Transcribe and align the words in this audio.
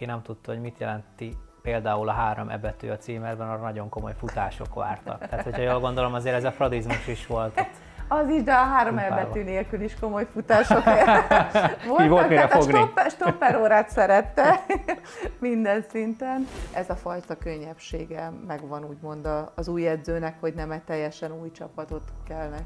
aki 0.00 0.08
nem 0.08 0.22
tudta, 0.22 0.52
hogy 0.52 0.60
mit 0.60 0.78
jelenti 0.78 1.36
például 1.62 2.08
a 2.08 2.12
három 2.12 2.48
ebetű 2.48 2.88
a 2.88 2.96
címerben, 2.96 3.48
arra 3.48 3.62
nagyon 3.62 3.88
komoly 3.88 4.14
futások 4.18 4.74
vártak. 4.74 5.28
Tehát, 5.28 5.44
hogyha 5.44 5.62
jól 5.62 5.80
gondolom, 5.80 6.14
azért 6.14 6.36
ez 6.36 6.44
a 6.44 6.52
fradizmus 6.52 7.06
is 7.06 7.26
volt 7.26 7.60
ott. 7.60 7.70
Az 8.08 8.28
is, 8.28 8.42
de 8.42 8.52
a 8.52 8.64
három 8.64 8.98
elbetű 8.98 9.42
nélkül 9.42 9.80
is 9.80 9.94
komoly 10.00 10.26
futások 10.32 10.84
voltak. 11.86 12.08
volt 12.08 12.28
mire 12.28 12.48
fogni. 12.48 12.72
A 12.72 12.76
stopper, 12.76 13.10
stopper 13.10 13.56
órát 13.56 13.90
szerette 13.90 14.64
minden 15.38 15.82
szinten. 15.90 16.46
Ez 16.72 16.90
a 16.90 16.96
fajta 16.96 17.36
könnyebbsége 17.36 18.32
megvan 18.46 18.84
úgymond 18.84 19.28
az 19.54 19.68
új 19.68 19.88
edzőnek, 19.88 20.40
hogy 20.40 20.54
nem 20.54 20.70
egy 20.70 20.82
teljesen 20.82 21.32
új 21.40 21.50
csapatot 21.50 22.02
kellene 22.28 22.58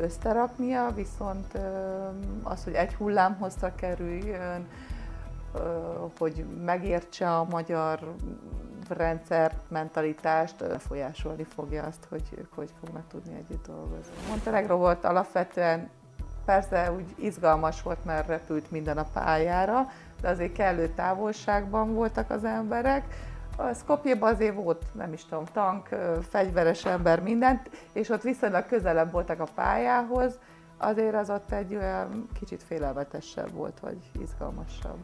összeraknia, 0.00 0.90
viszont 0.94 1.58
az, 2.42 2.64
hogy 2.64 2.72
egy 2.72 2.94
hullámhosszra 2.94 3.74
kerüljön, 3.74 4.66
hogy 6.18 6.44
megértse 6.64 7.36
a 7.36 7.44
magyar 7.44 8.14
rendszer, 8.88 9.58
mentalitást, 9.68 10.64
folyásolni 10.78 11.44
fogja 11.44 11.82
azt, 11.82 12.06
hogy 12.08 12.22
ők 12.38 12.52
hogy 12.54 12.70
fognak 12.80 13.08
tudni 13.08 13.34
együtt 13.34 13.66
dolgozni. 13.66 14.12
Montenegro 14.28 14.76
volt 14.76 15.04
alapvetően, 15.04 15.90
persze 16.44 16.92
úgy 16.92 17.14
izgalmas 17.18 17.82
volt, 17.82 18.04
mert 18.04 18.28
repült 18.28 18.70
minden 18.70 18.98
a 18.98 19.06
pályára, 19.12 19.88
de 20.20 20.28
azért 20.28 20.52
kellő 20.52 20.88
távolságban 20.88 21.94
voltak 21.94 22.30
az 22.30 22.44
emberek. 22.44 23.30
A 23.56 23.72
Skopjében 23.72 24.34
azért 24.34 24.54
volt, 24.54 24.84
nem 24.92 25.12
is 25.12 25.24
tudom, 25.24 25.44
tank, 25.44 25.88
fegyveres 26.28 26.84
ember, 26.84 27.22
mindent, 27.22 27.70
és 27.92 28.08
ott 28.08 28.22
viszonylag 28.22 28.66
közelebb 28.66 29.10
voltak 29.10 29.40
a 29.40 29.46
pályához, 29.54 30.38
azért 30.76 31.14
az 31.14 31.30
ott 31.30 31.52
egy 31.52 31.74
olyan 31.74 32.28
kicsit 32.38 32.62
félelmetesebb 32.62 33.50
volt, 33.50 33.80
vagy 33.80 34.10
izgalmasabb. 34.20 34.98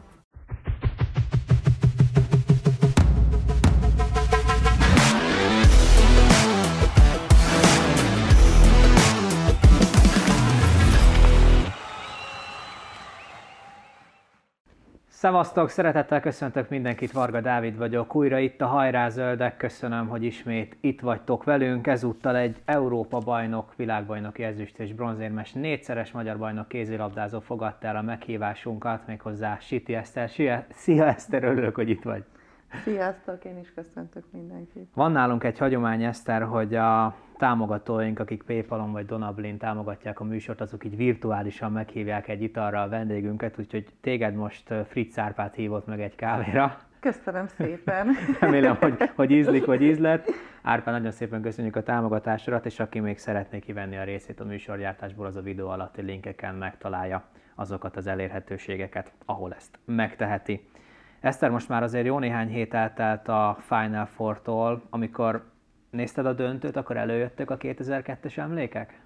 Szevasztok, 15.19 15.69
szeretettel 15.69 16.19
köszöntök 16.19 16.69
mindenkit, 16.69 17.11
Varga 17.11 17.41
Dávid 17.41 17.77
vagyok, 17.77 18.15
újra 18.15 18.37
itt 18.37 18.61
a 18.61 18.65
Hajrá 18.65 19.09
Zöldek, 19.09 19.57
köszönöm, 19.57 20.07
hogy 20.07 20.23
ismét 20.23 20.77
itt 20.81 21.01
vagytok 21.01 21.43
velünk, 21.43 21.87
ezúttal 21.87 22.35
egy 22.35 22.61
Európa 22.65 23.17
bajnok, 23.17 23.75
világbajnoki 23.75 24.43
ezüst 24.43 24.79
és 24.79 24.93
bronzérmes, 24.93 25.51
négyszeres 25.51 26.11
magyar 26.11 26.37
bajnok 26.37 26.67
kézilabdázó 26.67 27.39
fogadta 27.39 27.87
el 27.87 27.95
a 27.95 28.01
meghívásunkat, 28.01 29.07
méghozzá 29.07 29.57
Siti 29.59 29.95
Eszter. 29.95 30.29
Szia 30.69 31.05
Eszter, 31.05 31.43
örülök, 31.43 31.75
hogy 31.75 31.89
itt 31.89 32.03
vagy. 32.03 32.23
Sziasztok, 32.83 33.45
én 33.45 33.59
is 33.59 33.73
köszöntök 33.73 34.23
mindenkit. 34.31 34.87
Van 34.93 35.11
nálunk 35.11 35.43
egy 35.43 35.57
hagyomány, 35.57 36.03
Eszter, 36.03 36.41
hogy 36.41 36.75
a 36.75 37.15
támogatóink, 37.39 38.19
akik 38.19 38.43
Paypalon 38.43 38.91
vagy 38.91 39.05
Donablin 39.05 39.57
támogatják 39.57 40.19
a 40.19 40.23
műsort, 40.23 40.61
azok 40.61 40.83
így 40.85 40.95
virtuálisan 40.95 41.71
meghívják 41.71 42.27
egy 42.27 42.41
italra 42.41 42.81
a 42.81 42.89
vendégünket, 42.89 43.59
úgyhogy 43.59 43.87
téged 44.01 44.35
most 44.35 44.73
Fritz 44.87 45.19
Árpát 45.19 45.55
hívott 45.55 45.85
meg 45.85 46.01
egy 46.01 46.15
kávéra. 46.15 46.77
Köszönöm 46.99 47.47
szépen. 47.47 48.07
Remélem, 48.39 48.75
hogy, 48.75 49.11
hogy 49.15 49.31
ízlik, 49.31 49.65
vagy 49.65 49.81
ízlet. 49.81 50.31
Árpán, 50.61 50.93
nagyon 50.93 51.11
szépen 51.11 51.41
köszönjük 51.41 51.75
a 51.75 51.83
támogatásodat, 51.83 52.65
és 52.65 52.79
aki 52.79 52.99
még 52.99 53.17
szeretné 53.17 53.59
kivenni 53.59 53.97
a 53.97 54.03
részét 54.03 54.39
a 54.39 54.45
műsorgyártásból, 54.45 55.25
az 55.25 55.35
a 55.35 55.41
videó 55.41 55.67
alatti 55.67 56.01
linkeken 56.01 56.55
megtalálja 56.55 57.23
azokat 57.55 57.97
az 57.97 58.07
elérhetőségeket, 58.07 59.11
ahol 59.25 59.53
ezt 59.53 59.79
megteheti. 59.85 60.69
Eszter, 61.19 61.49
most 61.49 61.69
már 61.69 61.83
azért 61.83 62.05
jó 62.05 62.19
néhány 62.19 62.47
hét 62.47 62.73
eltelt 62.73 63.27
a 63.27 63.57
Final 63.59 64.05
Four-tól, 64.05 64.81
amikor 64.89 65.48
nézted 65.89 66.25
a 66.25 66.33
döntőt, 66.33 66.75
akkor 66.75 66.97
előjöttek 66.97 67.49
a 67.49 67.57
2002-es 67.57 68.37
emlékek? 68.37 69.01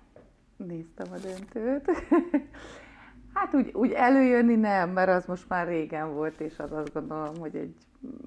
Néztem 0.58 1.08
a 1.12 1.18
döntőt. 1.18 1.92
hát 3.34 3.54
úgy, 3.54 3.70
úgy 3.74 3.92
előjönni 3.92 4.56
nem, 4.56 4.90
mert 4.90 5.10
az 5.10 5.26
most 5.26 5.50
már 5.50 5.68
régen 5.68 6.14
volt, 6.14 6.40
és 6.40 6.60
az 6.60 6.72
azt 6.72 6.94
gondolom, 6.94 7.36
hogy 7.40 7.56
egy 7.56 7.76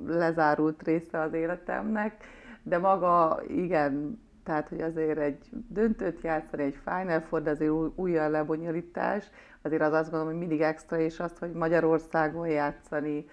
lezárult 0.07 0.83
része 0.83 1.21
az 1.21 1.33
életemnek, 1.33 2.25
de 2.63 2.79
maga 2.79 3.43
igen, 3.49 4.21
tehát, 4.45 4.69
hogy 4.69 4.81
azért 4.81 5.19
egy 5.19 5.49
döntőt 5.69 6.21
játszani, 6.23 6.63
egy 6.63 6.79
Final 6.85 7.21
Four, 7.21 7.43
de 7.43 7.51
azért 7.51 7.73
új 7.95 8.19
a 8.19 8.29
lebonyolítás, 8.29 9.31
azért 9.63 9.83
az 9.83 9.93
azt 9.93 10.11
gondolom, 10.11 10.29
hogy 10.29 10.39
mindig 10.39 10.61
extra, 10.61 10.99
és 10.99 11.21
azt, 11.21 11.39
hogy 11.39 11.53
Magyarországon 11.53 12.49
játszani, 12.49 13.29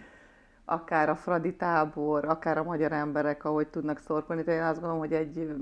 akár 0.65 1.09
a 1.09 1.15
Fradi 1.15 1.55
tábor, 1.55 2.25
akár 2.25 2.57
a 2.57 2.63
magyar 2.63 2.91
emberek, 2.91 3.45
ahogy 3.45 3.67
tudnak 3.67 3.97
szorkolni. 3.97 4.43
Tehát 4.43 4.59
én 4.59 4.67
azt 4.67 4.79
gondolom, 4.79 4.99
hogy 4.99 5.13
egy, 5.13 5.55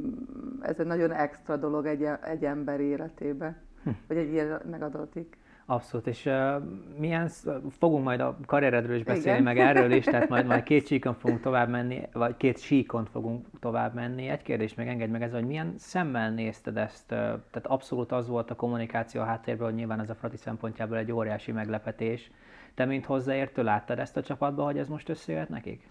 ez 0.61 0.79
egy 0.79 0.85
nagyon 0.85 1.11
extra 1.11 1.57
dolog 1.57 1.85
egy, 1.85 2.07
egy 2.23 2.45
ember 2.45 2.79
életébe, 2.79 3.55
hm. 3.83 3.89
hogy 4.07 4.17
egy 4.17 4.31
ilyen 4.31 4.61
megadatik. 4.69 5.39
Abszolút, 5.65 6.07
és 6.07 6.25
uh, 6.25 6.63
milyen, 6.97 7.29
fogunk 7.69 8.03
majd 8.03 8.19
a 8.19 8.37
karrieredről 8.45 8.95
is 8.95 9.03
beszélni, 9.03 9.39
Igen. 9.39 9.43
meg 9.43 9.57
erről 9.57 9.91
is, 9.91 10.05
tehát 10.05 10.29
majd, 10.29 10.45
majd 10.45 10.63
két 10.63 10.87
síkon 10.87 11.13
fogunk 11.13 11.41
tovább 11.41 11.69
menni, 11.69 12.01
vagy 12.13 12.37
két 12.37 12.59
síkon 12.59 13.05
fogunk 13.05 13.45
tovább 13.59 13.93
menni. 13.93 14.27
Egy 14.27 14.41
kérdés 14.41 14.73
meg 14.73 14.87
engedj 14.87 15.11
meg 15.11 15.21
ez, 15.21 15.31
hogy 15.31 15.45
milyen 15.45 15.73
szemmel 15.77 16.31
nézted 16.31 16.77
ezt, 16.77 17.07
tehát 17.07 17.67
abszolút 17.67 18.11
az 18.11 18.27
volt 18.27 18.51
a 18.51 18.55
kommunikáció 18.55 19.21
a 19.21 19.25
háttérben, 19.25 19.65
hogy 19.65 19.75
nyilván 19.75 19.99
ez 19.99 20.09
a 20.09 20.15
Fradi 20.15 20.37
szempontjából 20.37 20.97
egy 20.97 21.11
óriási 21.11 21.51
meglepetés, 21.51 22.31
te, 22.73 22.85
mint 22.85 23.05
hozzáértő, 23.05 23.63
láttad 23.63 23.99
ezt 23.99 24.17
a 24.17 24.21
csapatba, 24.21 24.63
hogy 24.63 24.77
ez 24.77 24.87
most 24.87 25.09
összejött 25.09 25.49
nekik? 25.49 25.89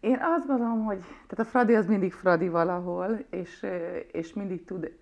Én 0.00 0.18
azt 0.20 0.46
gondolom, 0.46 0.84
hogy 0.84 0.98
tehát 0.98 1.38
a 1.38 1.44
Fradi 1.44 1.74
az 1.74 1.86
mindig 1.86 2.12
Fradi 2.12 2.48
valahol, 2.48 3.24
és, 3.30 3.66
és 4.12 4.32
mindig 4.32 4.64
tud 4.64 4.92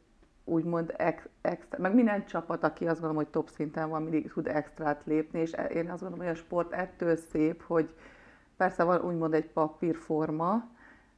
úgymond 0.44 0.94
ex, 0.96 1.28
extra, 1.40 1.78
meg 1.80 1.94
minden 1.94 2.26
csapat, 2.26 2.64
aki 2.64 2.84
azt 2.84 3.00
gondolom, 3.00 3.16
hogy 3.16 3.32
top 3.32 3.48
szinten 3.48 3.88
van, 3.88 4.02
mindig 4.02 4.32
tud 4.32 4.46
extrát 4.46 5.02
lépni, 5.04 5.40
és 5.40 5.52
e, 5.52 5.64
én 5.64 5.90
azt 5.90 6.00
gondolom, 6.00 6.26
hogy 6.26 6.34
a 6.34 6.38
sport 6.38 6.72
ettől 6.72 7.16
szép, 7.16 7.62
hogy 7.62 7.94
persze 8.56 8.82
van 8.82 9.00
úgymond 9.00 9.34
egy 9.34 9.46
papírforma, 9.46 10.68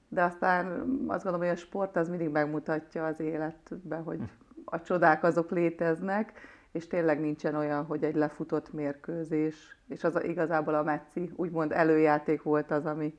de 0.08 0.22
aztán 0.22 0.66
azt 1.06 1.22
gondolom, 1.22 1.40
hogy 1.40 1.56
a 1.56 1.60
sport 1.60 1.96
az 1.96 2.08
mindig 2.08 2.28
megmutatja 2.28 3.06
az 3.06 3.20
életben, 3.20 4.02
hogy 4.02 4.20
a 4.64 4.80
csodák 4.80 5.22
azok 5.22 5.50
léteznek, 5.50 6.32
és 6.72 6.86
tényleg 6.86 7.20
nincsen 7.20 7.54
olyan, 7.54 7.84
hogy 7.84 8.04
egy 8.04 8.14
lefutott 8.14 8.72
mérkőzés, 8.72 9.76
és 9.88 10.04
az 10.04 10.24
igazából 10.24 10.74
a 10.74 10.82
Metszi 10.82 11.30
úgymond 11.36 11.72
előjáték 11.72 12.42
volt 12.42 12.70
az, 12.70 12.86
ami, 12.86 13.14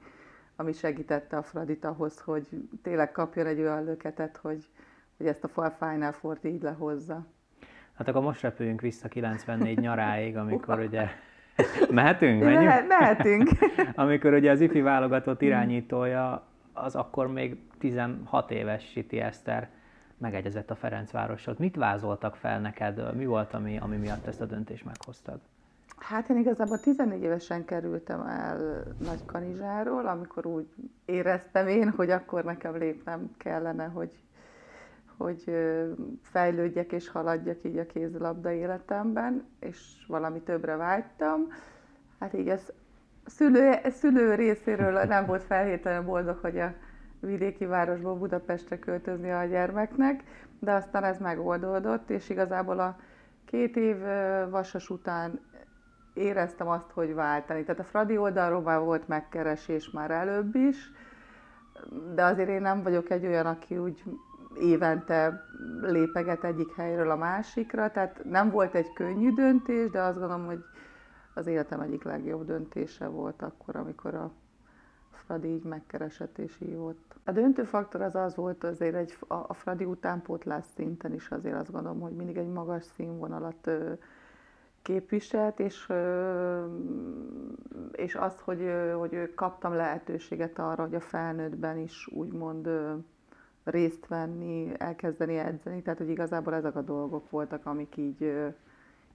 ami 0.56 0.74
segítette 0.74 1.38
a 1.38 1.44
Fradit 1.44 1.86
ahhoz, 1.86 2.20
hogy 2.20 2.48
tényleg 2.82 3.12
kapjon 3.12 3.46
egy 3.46 3.60
olyan 3.60 3.84
löketet, 3.84 4.38
hogy, 4.38 4.70
hogy 5.18 5.28
ezt 5.28 5.44
a 5.44 5.76
Final 5.80 6.12
four 6.12 6.38
így 6.42 6.62
lehozza. 6.62 7.26
Hát 7.94 8.08
akkor 8.08 8.22
most 8.22 8.42
repüljünk 8.42 8.82
vissza 8.82 9.08
94 9.08 9.80
nyaráig, 9.88 10.38
amikor 10.38 10.80
ugye 10.80 11.08
Mehetünk? 11.90 12.44
Menjünk? 12.44 12.64
Mehet, 12.64 12.88
mehetünk. 12.88 13.50
Amikor 13.96 14.34
ugye 14.34 14.52
az 14.52 14.62
IFI 14.62 14.82
válogatott 14.82 15.42
irányítója, 15.42 16.48
az 16.74 16.96
akkor 16.96 17.28
még 17.28 17.58
16 17.80 18.52
éves 18.52 18.90
Siti 18.92 19.20
Eszter 19.20 19.70
megegyezett 20.18 20.70
a 20.70 20.76
Ferencvárossal. 20.76 21.56
Mit 21.58 21.76
vázoltak 21.76 22.36
fel 22.36 22.60
neked? 22.60 23.16
Mi 23.16 23.26
volt, 23.26 23.54
ami, 23.54 23.78
ami 23.78 23.96
miatt 23.98 24.28
ezt 24.28 24.42
a 24.42 24.46
döntést 24.46 24.86
meghoztad? 24.86 25.40
Hát 25.98 26.30
én 26.30 26.38
igazából 26.38 26.80
14 26.80 27.22
évesen 27.22 27.66
kerültem 27.66 28.22
el 28.22 28.84
Nagy 28.98 29.26
Kanizsáról, 29.26 30.08
amikor 30.08 30.46
úgy 30.46 30.68
éreztem 31.06 31.68
én, 31.68 31.90
hogy 31.90 32.10
akkor 32.10 32.44
nekem 32.44 32.78
lépnem 32.78 33.32
kellene, 33.38 33.86
hogy, 33.86 34.12
hogy 35.18 35.44
fejlődjek 36.22 36.92
és 36.92 37.10
haladjak 37.10 37.58
így 37.64 37.78
a 37.78 37.86
kézilabda 37.86 38.52
életemben, 38.52 39.46
és 39.60 40.06
valami 40.08 40.42
többre 40.42 40.76
vágytam. 40.76 41.48
Hát 42.20 42.34
így 42.34 42.50
ez 42.50 42.72
szülő, 43.26 43.72
szülő 43.90 44.36
részéről 44.36 45.04
nem 45.04 45.26
volt 45.26 45.44
felhétlenül 45.44 46.06
boldog, 46.06 46.38
hogy 46.42 46.60
a 46.60 46.74
vidéki 47.26 47.66
városból 47.66 48.16
Budapestre 48.16 48.80
költözni 48.80 49.32
a 49.32 49.46
gyermeknek, 49.46 50.24
de 50.60 50.72
aztán 50.72 51.04
ez 51.04 51.20
megoldódott, 51.20 52.10
és 52.10 52.30
igazából 52.30 52.80
a 52.80 52.96
két 53.46 53.76
év 53.76 53.98
vasas 54.50 54.90
után 54.90 55.40
éreztem 56.14 56.68
azt, 56.68 56.92
hogy 56.92 57.14
váltani. 57.14 57.64
Tehát 57.64 57.80
a 57.80 57.84
Fradi 57.84 58.18
oldalról 58.18 58.62
már 58.62 58.80
volt 58.80 59.08
megkeresés 59.08 59.90
már 59.92 60.12
előbb 60.12 60.56
is, 60.56 60.92
de 62.14 62.24
azért 62.24 62.50
én 62.50 62.62
nem 62.62 62.84
vagyok 62.84 63.10
egy 63.10 63.26
olyan, 63.26 63.46
aki 63.46 63.78
úgy 63.78 64.04
évente 64.60 65.44
lépeget 65.82 66.44
egyik 66.44 66.76
helyről 66.76 67.12
a 67.12 67.16
másikra, 67.16 67.92
tehát 67.92 68.24
nem 68.24 68.50
volt 68.50 68.76
egy 68.76 68.94
könnyű 68.94 69.34
döntés, 69.34 69.90
de 69.90 70.02
azt 70.02 70.20
gondolom, 70.20 70.46
hogy 70.46 70.64
az 71.34 71.48
életem 71.48 71.80
egyik 71.80 72.04
legjobb 72.04 72.46
döntése 72.46 73.08
volt 73.08 73.42
akkor, 73.42 73.76
amikor 73.76 74.14
a 74.16 74.32
Fradi 75.12 75.48
így 75.48 75.64
megkeresett 75.64 76.38
és 76.38 76.58
hívott. 76.58 77.13
A 77.26 77.32
döntő 77.32 77.64
faktor 77.64 78.02
az 78.02 78.16
az 78.16 78.36
volt 78.36 78.64
azért 78.64 78.96
egy, 78.96 79.18
a, 79.28 79.34
a 79.34 79.54
Fradi 79.54 79.86
utánpótlás 79.86 80.66
szinten 80.76 81.14
is 81.14 81.30
azért 81.30 81.56
azt 81.56 81.72
gondolom, 81.72 82.00
hogy 82.00 82.12
mindig 82.12 82.38
egy 82.38 82.48
magas 82.52 82.84
színvonalat 82.96 83.68
ö, 83.68 83.94
képviselt, 84.82 85.60
és, 85.60 85.92
és 87.92 88.16
az, 88.16 88.40
hogy, 88.40 88.72
hogy 88.98 89.34
kaptam 89.36 89.74
lehetőséget 89.74 90.60
arra, 90.60 90.84
hogy 90.84 90.96
a 90.96 91.00
felnőttben 91.00 91.78
is 91.78 92.08
úgymond 92.08 92.70
részt 93.64 94.08
venni, 94.08 94.72
elkezdeni 94.78 95.38
edzeni, 95.38 95.82
tehát 95.82 96.00
hogy 96.00 96.10
igazából 96.10 96.54
ezek 96.54 96.76
a 96.76 96.82
dolgok 96.82 97.30
voltak, 97.30 97.66
amik 97.66 97.98
így, 97.98 98.34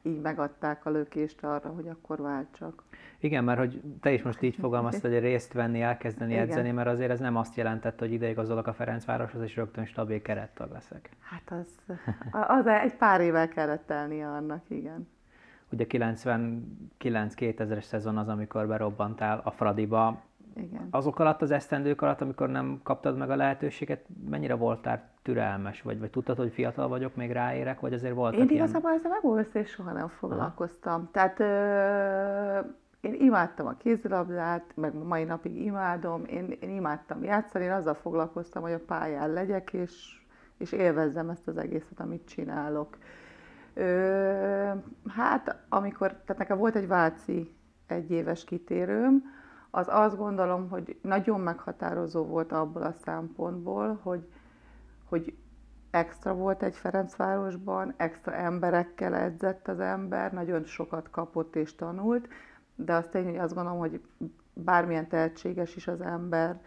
így 0.09 0.21
megadták 0.21 0.87
a 0.87 0.91
lökést 0.91 1.45
arra, 1.45 1.69
hogy 1.69 1.89
akkor 1.89 2.21
váltsak. 2.21 2.83
Igen, 3.21 3.45
mert 3.45 3.59
hogy 3.59 3.81
te 4.01 4.13
is 4.13 4.23
most 4.23 4.43
így 4.43 4.55
fogalmaztad, 4.55 5.11
hogy 5.11 5.21
részt 5.21 5.53
venni, 5.53 5.81
elkezdeni 5.81 6.33
Igen. 6.33 6.43
edzeni, 6.43 6.71
mert 6.71 6.89
azért 6.89 7.11
ez 7.11 7.21
nem 7.21 7.37
azt 7.37 7.57
jelentett, 7.57 7.99
hogy 7.99 8.13
ideigazolok 8.13 8.67
a 8.67 8.73
Ferencvároshoz, 8.73 9.43
és 9.43 9.57
rögtön 9.57 9.87
stabil 9.87 10.23
kerettag 10.23 10.73
leszek. 10.73 11.11
Hát 11.21 11.53
az, 11.61 11.67
az 12.31 12.67
egy 12.67 12.95
pár 12.95 13.21
évvel 13.21 13.49
kellett 13.49 13.87
tennie 13.87 14.29
annak, 14.29 14.63
igen. 14.69 15.09
Ugye 15.73 15.87
99-2000-es 15.89 17.83
szezon 17.83 18.19
az, 18.19 18.29
amikor 18.29 18.67
berobbantál 18.67 19.41
a 19.45 19.51
Fradiba, 19.51 20.23
igen. 20.59 20.89
Azok 20.91 21.19
alatt 21.19 21.43
az 21.43 21.51
esztendők 21.51 22.03
alatt, 22.03 22.21
amikor 22.21 22.49
nem 22.49 22.81
kaptad 22.83 23.17
meg 23.17 23.31
a 23.31 23.37
lehetőséget, 23.37 24.07
mennyire 24.31 24.55
voltál 24.55 25.11
türelmes, 25.23 25.83
vagy, 25.83 25.99
vagy 25.99 26.11
tudtad, 26.11 26.37
hogy 26.37 26.53
fiatal 26.53 26.89
vagyok, 26.89 27.17
még 27.17 27.33
ráérek, 27.33 27.81
vagy 27.81 27.93
azért 27.93 28.15
voltak 28.15 28.41
Én 28.41 28.49
ilyen... 28.49 28.65
igazából 28.65 28.91
ezzel 28.91 29.11
meg 29.23 29.47
és 29.53 29.71
soha 29.71 29.93
nem 29.93 30.09
foglalkoztam. 30.09 30.95
Aha. 30.95 31.11
Tehát 31.11 31.41
ö, 31.41 32.69
én 33.01 33.15
imádtam 33.15 33.67
a 33.67 33.77
kézilabdát, 33.77 34.73
meg 34.75 34.95
mai 34.95 35.25
napig 35.25 35.65
imádom, 35.65 36.25
én, 36.25 36.57
én 36.61 36.71
imádtam 36.71 37.23
játszani, 37.23 37.65
én 37.65 37.73
azzal 37.73 37.95
foglalkoztam, 37.95 38.63
hogy 38.63 38.73
a 38.73 38.85
pályán 38.87 39.33
legyek, 39.33 39.73
és, 39.73 40.23
és 40.59 40.73
élvezzem 40.73 41.31
ezt 41.31 41.49
az 41.49 41.57
egészet, 41.57 42.01
amit 42.01 42.29
csinálok. 42.29 42.99
Ö, 43.75 44.71
hát, 45.09 45.57
amikor, 45.69 46.09
tehát 46.09 46.39
nekem 46.39 46.59
volt 46.59 46.75
egy 46.75 46.87
Váci 46.87 47.57
egyéves 47.87 48.45
kitérőm, 48.45 49.23
az 49.71 49.87
azt 49.91 50.17
gondolom, 50.17 50.69
hogy 50.69 50.99
nagyon 51.03 51.41
meghatározó 51.41 52.25
volt 52.25 52.53
abból 52.53 52.83
a 52.83 52.95
szempontból, 53.05 53.99
hogy, 54.03 54.29
hogy 55.09 55.37
extra 55.91 56.35
volt 56.35 56.63
egy 56.63 56.75
Ferencvárosban, 56.75 57.95
extra 57.97 58.35
emberekkel 58.35 59.15
edzett 59.15 59.69
az 59.69 59.81
ember, 59.81 60.33
nagyon 60.33 60.65
sokat 60.65 61.11
kapott 61.11 61.57
és 61.57 61.75
tanult, 61.75 62.29
de 62.75 62.95
azt 62.95 63.11
tény, 63.11 63.25
hogy 63.25 63.39
azt 63.39 63.55
gondolom, 63.55 63.79
hogy 63.79 64.01
bármilyen 64.53 65.09
tehetséges 65.09 65.77
is 65.77 65.89
az 65.89 66.01
ember 66.01 66.61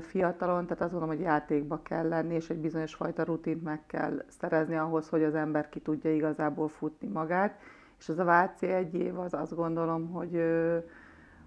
fiatalon, 0.00 0.66
tehát 0.66 0.82
azt 0.82 0.90
gondolom, 0.90 1.16
hogy 1.16 1.24
játékba 1.24 1.82
kell 1.82 2.08
lenni, 2.08 2.34
és 2.34 2.50
egy 2.50 2.58
bizonyos 2.58 2.94
fajta 2.94 3.22
rutint 3.22 3.62
meg 3.62 3.86
kell 3.86 4.24
szerezni 4.28 4.76
ahhoz, 4.76 5.08
hogy 5.08 5.22
az 5.22 5.34
ember 5.34 5.68
ki 5.68 5.80
tudja 5.80 6.14
igazából 6.14 6.68
futni 6.68 7.08
magát. 7.08 7.58
És 7.98 8.08
az 8.08 8.18
a 8.18 8.24
Váci 8.24 8.66
egy 8.66 8.94
év, 8.94 9.18
az 9.18 9.34
azt 9.34 9.54
gondolom, 9.54 10.10
hogy 10.10 10.42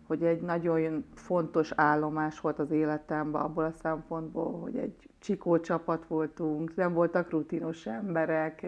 hogy 0.07 0.23
egy 0.23 0.41
nagyon 0.41 1.05
fontos 1.13 1.71
állomás 1.75 2.39
volt 2.39 2.59
az 2.59 2.71
életemben 2.71 3.41
abból 3.41 3.63
a 3.63 3.71
szempontból, 3.71 4.59
hogy 4.59 4.77
egy 4.77 5.09
csikó 5.19 5.59
csapat 5.59 6.05
voltunk, 6.07 6.75
nem 6.75 6.94
voltak 6.94 7.29
rutinos 7.29 7.85
emberek, 7.85 8.65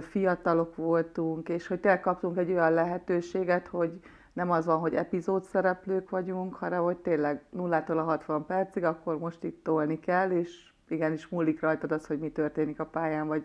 fiatalok 0.00 0.76
voltunk, 0.76 1.48
és 1.48 1.66
hogy 1.66 1.80
tényleg 1.80 2.00
kaptunk 2.00 2.36
egy 2.36 2.50
olyan 2.50 2.72
lehetőséget, 2.72 3.66
hogy 3.66 4.00
nem 4.32 4.50
az 4.50 4.66
van, 4.66 4.78
hogy 4.78 4.94
epizód 4.94 5.44
szereplők 5.44 6.10
vagyunk, 6.10 6.54
hanem 6.54 6.82
hogy 6.82 6.96
tényleg 6.96 7.42
nullától 7.50 7.98
a 7.98 8.02
60 8.02 8.46
percig, 8.46 8.84
akkor 8.84 9.18
most 9.18 9.44
itt 9.44 9.64
tolni 9.64 10.00
kell, 10.00 10.30
és 10.30 10.72
igenis 10.88 11.28
múlik 11.28 11.60
rajtad 11.60 11.92
az, 11.92 12.06
hogy 12.06 12.18
mi 12.18 12.30
történik 12.30 12.80
a 12.80 12.86
pályán, 12.86 13.26
vagy 13.26 13.44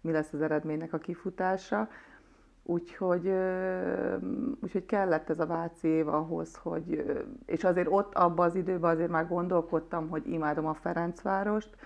mi 0.00 0.12
lesz 0.12 0.32
az 0.32 0.40
eredménynek 0.42 0.92
a 0.92 0.98
kifutása. 0.98 1.88
Úgyhogy, 2.62 3.32
úgyhogy 4.60 4.86
kellett 4.86 5.30
ez 5.30 5.40
a 5.40 5.46
Váci 5.46 5.88
év 5.88 6.08
ahhoz, 6.08 6.56
hogy, 6.56 7.04
és 7.46 7.64
azért 7.64 7.88
ott 7.90 8.14
abban 8.14 8.46
az 8.46 8.54
időben 8.54 8.90
azért 8.90 9.10
már 9.10 9.28
gondolkodtam, 9.28 10.08
hogy 10.08 10.28
imádom 10.28 10.66
a 10.66 10.74
Ferencvárost, 10.74 11.76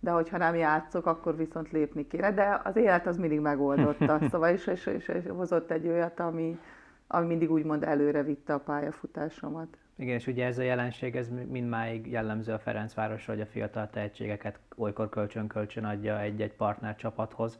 de 0.00 0.10
hogyha 0.10 0.36
nem 0.38 0.54
játszok, 0.54 1.06
akkor 1.06 1.36
viszont 1.36 1.70
lépni 1.70 2.06
kéne. 2.06 2.32
De 2.32 2.60
az 2.64 2.76
élet 2.76 3.06
az 3.06 3.16
mindig 3.16 3.40
megoldotta, 3.40 4.18
szóval 4.30 4.50
és, 4.50 4.66
és, 4.66 4.86
és, 4.86 5.08
és 5.08 5.24
hozott 5.28 5.70
egy 5.70 5.86
olyat, 5.86 6.20
ami, 6.20 6.58
ami 7.06 7.26
mindig 7.26 7.50
úgymond 7.50 7.82
előre 7.82 8.22
vitte 8.22 8.54
a 8.54 8.58
pályafutásomat. 8.58 9.76
Igen, 9.96 10.14
és 10.14 10.26
ugye 10.26 10.46
ez 10.46 10.58
a 10.58 10.62
jelenség, 10.62 11.16
ez 11.16 11.28
mindmáig 11.48 12.10
jellemző 12.10 12.52
a 12.52 12.58
Ferencvárosra, 12.58 13.32
hogy 13.32 13.42
a 13.42 13.46
fiatal 13.46 13.90
tehetségeket 13.90 14.58
olykor 14.76 15.08
kölcsön-kölcsön 15.08 15.84
adja 15.84 16.20
egy-egy 16.20 16.52
partner 16.52 16.96
csapathoz 16.96 17.58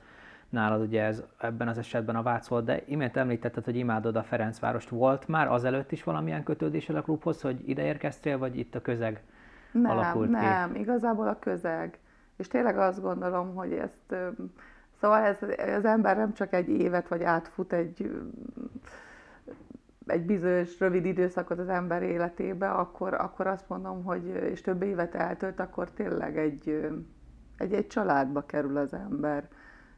nálad 0.50 0.81
ugye 0.81 1.02
ez 1.02 1.23
ebben 1.38 1.69
az 1.69 1.79
esetben 1.79 2.17
a 2.17 2.23
Vác 2.23 2.49
volt, 2.49 2.64
de 2.64 2.82
imént 2.87 3.17
említetted, 3.17 3.64
hogy 3.64 3.76
imádod 3.76 4.17
a 4.17 4.23
Ferencvárost. 4.23 4.88
Volt 4.88 5.29
már 5.29 5.49
azelőtt 5.49 5.93
is 5.93 6.05
valamilyen 6.05 6.43
kötődésed 6.43 6.97
a 6.97 7.02
klubhoz, 7.02 7.41
hogy 7.41 7.69
ide 7.69 7.85
érkeztél, 7.85 8.38
vagy 8.38 8.58
itt 8.58 8.75
a 8.75 8.82
közeg 8.82 9.23
nem, 9.73 9.91
alakult 9.91 10.31
nem? 10.31 10.43
Nem, 10.43 10.75
igazából 10.75 11.29
a 11.29 11.38
közeg. 11.38 11.99
És 12.37 12.49
tényleg 12.49 12.79
azt 12.79 13.00
gondolom, 13.00 13.55
hogy 13.55 13.73
ezt, 13.73 14.14
szóval 15.00 15.23
ez, 15.23 15.38
az 15.76 15.85
ember 15.85 16.17
nem 16.17 16.32
csak 16.32 16.53
egy 16.53 16.69
évet, 16.69 17.08
vagy 17.08 17.23
átfut 17.23 17.73
egy 17.73 18.11
egy 20.06 20.25
bizonyos 20.25 20.79
rövid 20.79 21.05
időszakot 21.05 21.58
az 21.58 21.69
ember 21.69 22.03
életébe, 22.03 22.70
akkor, 22.70 23.14
akkor 23.14 23.46
azt 23.46 23.69
mondom, 23.69 24.05
hogy 24.05 24.26
és 24.26 24.61
több 24.61 24.82
évet 24.82 25.14
eltölt, 25.14 25.61
akkor 25.61 25.91
tényleg 25.91 26.38
egy, 26.38 26.91
egy, 27.56 27.73
egy 27.73 27.87
családba 27.87 28.46
kerül 28.46 28.76
az 28.76 28.94
ember. 28.94 29.49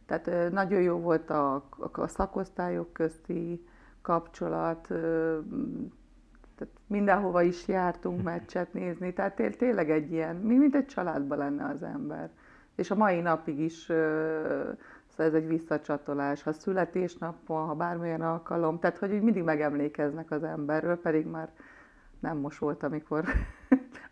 Tehát 0.06 0.50
nagyon 0.52 0.80
jó 0.80 0.96
volt 0.98 1.30
a, 1.30 1.54
a 1.92 2.06
szakosztályok 2.06 2.92
közti 2.92 3.66
kapcsolat, 4.02 4.86
tehát 6.56 6.74
mindenhova 6.86 7.42
is 7.42 7.68
jártunk 7.68 8.22
meccset 8.32 8.72
nézni, 8.72 9.12
tehát 9.12 9.56
tényleg 9.58 9.90
egy 9.90 10.12
ilyen, 10.12 10.36
mint 10.36 10.74
egy 10.74 10.86
családban 10.86 11.38
lenne 11.38 11.64
az 11.64 11.82
ember. 11.82 12.30
És 12.74 12.90
a 12.90 12.94
mai 12.94 13.20
napig 13.20 13.58
is 13.58 13.90
szóval 15.12 15.26
ez 15.26 15.34
egy 15.34 15.46
visszacsatolás, 15.46 16.42
ha 16.42 16.52
születésnap 16.52 17.36
van, 17.46 17.66
ha 17.66 17.74
bármilyen 17.74 18.20
alkalom, 18.20 18.78
tehát 18.78 18.98
hogy 18.98 19.22
mindig 19.22 19.42
megemlékeznek 19.42 20.30
az 20.30 20.42
emberről, 20.42 21.00
pedig 21.00 21.26
már 21.26 21.48
nem 22.20 22.36
most 22.36 22.58
volt, 22.58 22.82
amikor 22.82 23.24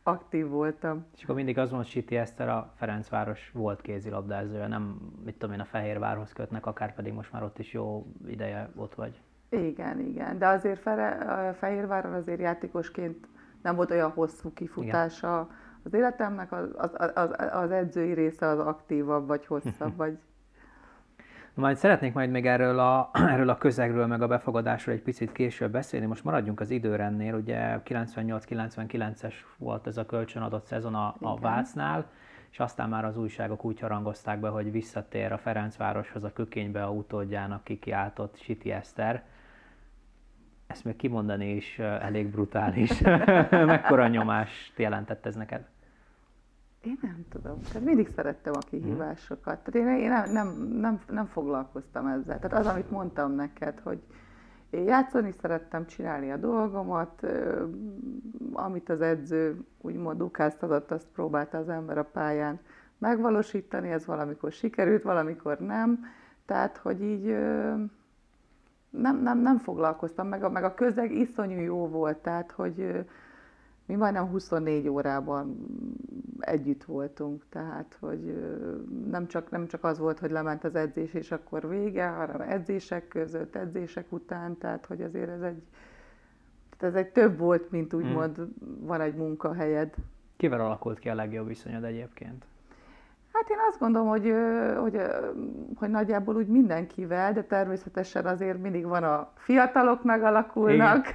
aktív 0.03 0.49
voltam. 0.49 1.07
És 1.17 1.23
akkor 1.23 1.35
mindig 1.35 1.59
az 1.59 1.71
hogy 1.71 1.87
Siti 1.87 2.17
Eszter 2.17 2.49
a 2.49 2.73
Ferencváros 2.77 3.51
volt 3.55 3.81
kézilabdázója, 3.81 4.67
nem, 4.67 5.13
mit 5.25 5.35
tudom 5.35 5.55
én, 5.55 5.61
a 5.61 5.65
Fehérvárhoz 5.65 6.33
kötnek, 6.33 6.67
akár 6.67 6.95
pedig 6.95 7.13
most 7.13 7.33
már 7.33 7.43
ott 7.43 7.59
is 7.59 7.73
jó 7.73 8.07
ideje 8.27 8.71
ott 8.77 8.95
vagy. 8.95 9.21
Igen, 9.49 10.01
igen, 10.01 10.39
de 10.39 10.47
azért 10.47 10.81
Fere, 10.81 11.53
Fehérváron 11.59 12.13
azért 12.13 12.41
játékosként 12.41 13.29
nem 13.63 13.77
volt 13.77 13.91
olyan 13.91 14.11
hosszú 14.11 14.53
kifutása 14.53 15.49
igen. 15.49 15.57
az 15.83 15.95
életemnek, 15.95 16.53
az, 16.53 16.69
az, 16.77 17.13
az, 17.15 17.31
az 17.53 17.71
edzői 17.71 18.13
része 18.13 18.47
az 18.47 18.59
aktívabb, 18.59 19.27
vagy 19.27 19.47
hosszabb, 19.47 19.97
vagy 20.03 20.19
majd 21.61 21.77
szeretnék 21.77 22.13
majd 22.13 22.31
még 22.31 22.47
erről 22.47 22.79
a, 22.79 23.11
erről 23.33 23.49
a 23.49 23.59
közegről, 23.59 24.07
meg 24.07 24.23
a 24.23 24.27
befogadásról 24.27 24.95
egy 24.95 25.03
picit 25.03 25.33
később 25.33 25.71
beszélni. 25.71 26.07
Most 26.07 26.25
maradjunk 26.25 26.61
az 26.61 26.71
időrendnél. 26.71 27.35
Ugye 27.35 27.81
98-99-es 27.85 29.35
volt 29.59 29.87
ez 29.87 29.97
a 29.97 30.07
kölcsönadott 30.07 30.65
szezon 30.67 30.95
a, 30.95 31.15
a 31.21 31.39
Vácnál, 31.39 32.11
és 32.51 32.59
aztán 32.59 32.89
már 32.89 33.05
az 33.05 33.17
újságok 33.17 33.65
úgy 33.65 33.81
harangozták 33.81 34.41
be, 34.41 34.49
hogy 34.49 34.73
visszatér 34.73 35.33
a 35.33 35.39
Ferencvároshoz 35.39 36.25
a 36.25 36.33
kökénybe 36.33 36.85
a 36.85 36.91
utódjának 36.91 37.65
kikiáltott 37.65 38.39
Siti 38.39 38.73
Eszter. 38.73 39.25
Ezt 40.67 40.85
még 40.85 40.97
kimondani 40.97 41.55
is 41.55 41.79
elég 41.79 42.31
brutális. 42.31 43.01
Mekkora 43.51 44.09
nyomást 44.09 44.79
jelentett 44.79 45.27
ez 45.27 45.35
neked? 45.35 45.69
Én 46.85 46.99
nem 47.03 47.25
tudom. 47.29 47.61
Tehát 47.63 47.85
mindig 47.85 48.09
szerettem 48.09 48.53
a 48.55 48.59
kihívásokat. 48.59 49.59
Tehát 49.65 49.75
én, 49.75 50.03
én 50.03 50.09
nem, 50.09 50.33
nem, 50.33 50.49
nem, 50.81 51.01
nem 51.09 51.27
foglalkoztam 51.27 52.07
ezzel. 52.07 52.39
Tehát 52.39 52.67
az, 52.67 52.73
amit 52.73 52.91
mondtam 52.91 53.33
neked, 53.33 53.81
hogy 53.81 54.03
én 54.71 54.85
játszani 54.85 55.33
szerettem, 55.41 55.87
csinálni 55.87 56.31
a 56.31 56.37
dolgomat, 56.37 57.27
amit 58.53 58.89
az 58.89 59.01
edző 59.01 59.65
úgymond 59.81 60.19
dukáztatott, 60.19 60.91
azt 60.91 61.07
próbálta 61.15 61.59
az 61.59 61.69
ember 61.69 61.99
a 61.99 62.05
pályán 62.05 62.61
megvalósítani, 62.99 63.91
ez 63.91 64.07
valamikor 64.07 64.53
sikerült, 64.53 65.03
valamikor 65.03 65.59
nem. 65.59 66.05
Tehát, 66.47 66.77
hogy 66.77 67.03
így 67.03 67.25
nem, 68.91 69.23
nem, 69.23 69.39
nem 69.39 69.59
foglalkoztam, 69.59 70.29
meg 70.29 70.45
a, 70.45 70.51
meg 70.51 70.65
a 70.65 70.75
közeg 70.75 71.13
iszonyú 71.13 71.61
jó 71.61 71.89
volt, 71.89 72.19
tehát, 72.19 72.51
hogy 72.51 73.05
mi 73.91 73.97
majdnem 73.97 74.27
24 74.27 74.89
órában 74.89 75.67
együtt 76.41 76.85
voltunk, 76.85 77.45
tehát 77.49 77.97
hogy 78.01 78.35
nem 79.11 79.27
csak, 79.27 79.51
nem 79.51 79.67
csak 79.67 79.85
az 79.85 79.99
volt, 79.99 80.19
hogy 80.19 80.31
lement 80.31 80.65
az 80.65 80.75
edzés, 80.75 81.15
és 81.15 81.31
akkor 81.31 81.69
vége, 81.69 82.09
hanem 82.09 82.41
edzések 82.41 83.09
között, 83.09 83.57
edzések 83.57 84.13
után, 84.13 84.59
tehát 84.59 84.87
hogy 84.87 85.03
azért 85.03 85.29
ez 85.29 85.41
egy, 85.41 85.63
tehát 86.79 86.95
ez 86.95 87.05
egy 87.05 87.13
több 87.13 87.39
volt, 87.39 87.71
mint 87.71 87.95
úgymond 87.95 88.37
hmm. 88.37 88.55
van 88.81 89.01
egy 89.01 89.15
munkahelyed. 89.15 89.95
Kivel 90.37 90.61
alakult 90.61 90.99
ki 90.99 91.09
a 91.09 91.15
legjobb 91.15 91.47
viszonyod 91.47 91.85
egyébként? 91.85 92.45
Hát 93.33 93.51
én 93.51 93.59
azt 93.69 93.79
gondolom, 93.79 94.09
hogy, 94.09 94.35
hogy, 94.77 95.01
hogy 95.75 95.91
nagyjából 95.91 96.37
úgy 96.37 96.49
mindenkivel, 96.49 97.33
de 97.33 97.43
természetesen 97.43 98.27
azért 98.27 98.59
mindig 98.59 98.87
van 98.87 99.05
a 99.05 99.33
fiatalok 99.35 100.05
megalakulnak, 100.05 101.15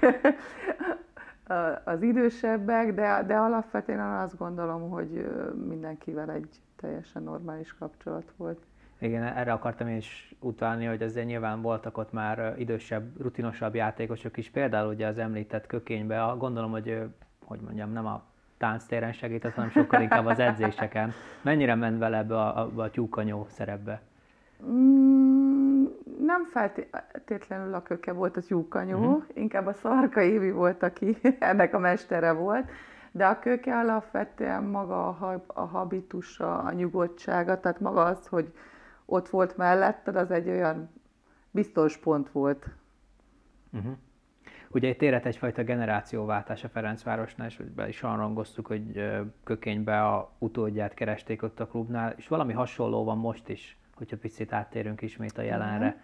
az 1.84 2.02
idősebbek, 2.02 2.94
de, 2.94 3.24
de 3.28 3.36
alapvetően 3.36 4.00
azt 4.00 4.38
gondolom, 4.38 4.90
hogy 4.90 5.28
mindenkivel 5.68 6.32
egy 6.32 6.50
teljesen 6.76 7.24
normális 7.24 7.76
kapcsolat 7.80 8.34
volt. 8.38 8.60
Igen, 9.00 9.24
erre 9.24 9.52
akartam 9.52 9.88
én 9.88 9.98
is 9.98 10.36
utalni, 10.40 10.86
hogy 10.86 11.02
azért 11.02 11.26
nyilván 11.28 11.62
voltak 11.62 11.98
ott 11.98 12.12
már 12.12 12.56
idősebb, 12.58 13.22
rutinosabb 13.22 13.76
játékosok 13.76 14.38
is, 14.38 14.50
például 14.50 14.94
ugye 14.94 15.08
az 15.08 15.18
említett 15.18 15.68
kökénybe, 15.68 16.34
gondolom, 16.38 16.72
hogy 16.72 17.08
hogy 17.46 17.60
mondjam, 17.60 17.92
nem 17.92 18.06
a 18.06 18.24
tánctéren 18.58 19.12
segített, 19.12 19.54
hanem 19.54 19.70
sokkal 19.70 20.02
inkább 20.02 20.26
az 20.26 20.40
edzéseken. 20.40 21.12
Mennyire 21.42 21.76
ment 21.76 22.00
vele 22.00 22.18
ebbe 22.18 22.36
a, 22.36 22.60
a, 22.60 22.82
a 22.82 22.90
tyúkanyó 22.90 23.48
szerepbe? 23.50 24.02
Mm, 24.66 25.05
nem 26.36 26.46
feltétlenül 26.46 27.74
a 27.74 27.82
köke 27.82 28.12
volt 28.12 28.38
a 28.38 28.42
tyúkanyó, 28.42 28.98
uh-huh. 28.98 29.24
inkább 29.34 29.66
a 29.66 29.74
Szarka 29.74 30.22
Évi 30.22 30.52
volt, 30.52 30.84
aki 30.84 31.18
ennek 31.40 31.74
a 31.74 31.80
mestere 31.80 32.32
volt, 32.32 32.70
de 33.12 33.26
a 33.26 33.40
köke 33.40 33.78
alapvetően 33.78 34.64
maga 34.64 35.08
a, 35.08 35.44
a 35.48 35.66
habitusa, 35.66 36.58
a 36.58 36.72
nyugodtsága, 36.72 37.60
tehát 37.60 37.80
maga 37.80 38.04
az, 38.04 38.28
hogy 38.28 38.54
ott 39.06 39.30
volt 39.30 39.58
melletted, 39.58 40.16
az 40.16 40.32
egy 40.32 40.50
olyan 40.50 40.90
biztos 41.52 41.98
pont 41.98 42.30
volt. 42.30 42.66
Uh-huh. 43.74 43.94
Ugye 44.70 44.88
itt 44.88 45.02
érett 45.02 45.26
egyfajta 45.26 45.64
generációváltás 45.64 46.64
a 46.64 46.70
Ferencvárosnál, 46.70 47.48
és 47.48 47.62
be 47.76 47.88
is 47.88 48.02
rangoztuk, 48.02 48.68
hogy 48.68 49.12
kökénybe 49.44 50.06
a 50.08 50.32
utódját 50.38 50.94
keresték 50.94 51.44
ott 51.44 51.60
a 51.60 51.68
klubnál, 51.68 52.14
és 52.18 52.28
valami 52.28 52.54
hasonló 52.54 53.04
van 53.04 53.18
most 53.18 53.50
is, 53.50 53.78
hogyha 53.96 54.18
picit 54.18 54.54
áttérünk 54.54 55.02
ismét 55.02 55.38
a 55.38 55.42
jelenre. 55.42 55.86
Uh-huh. 55.86 56.02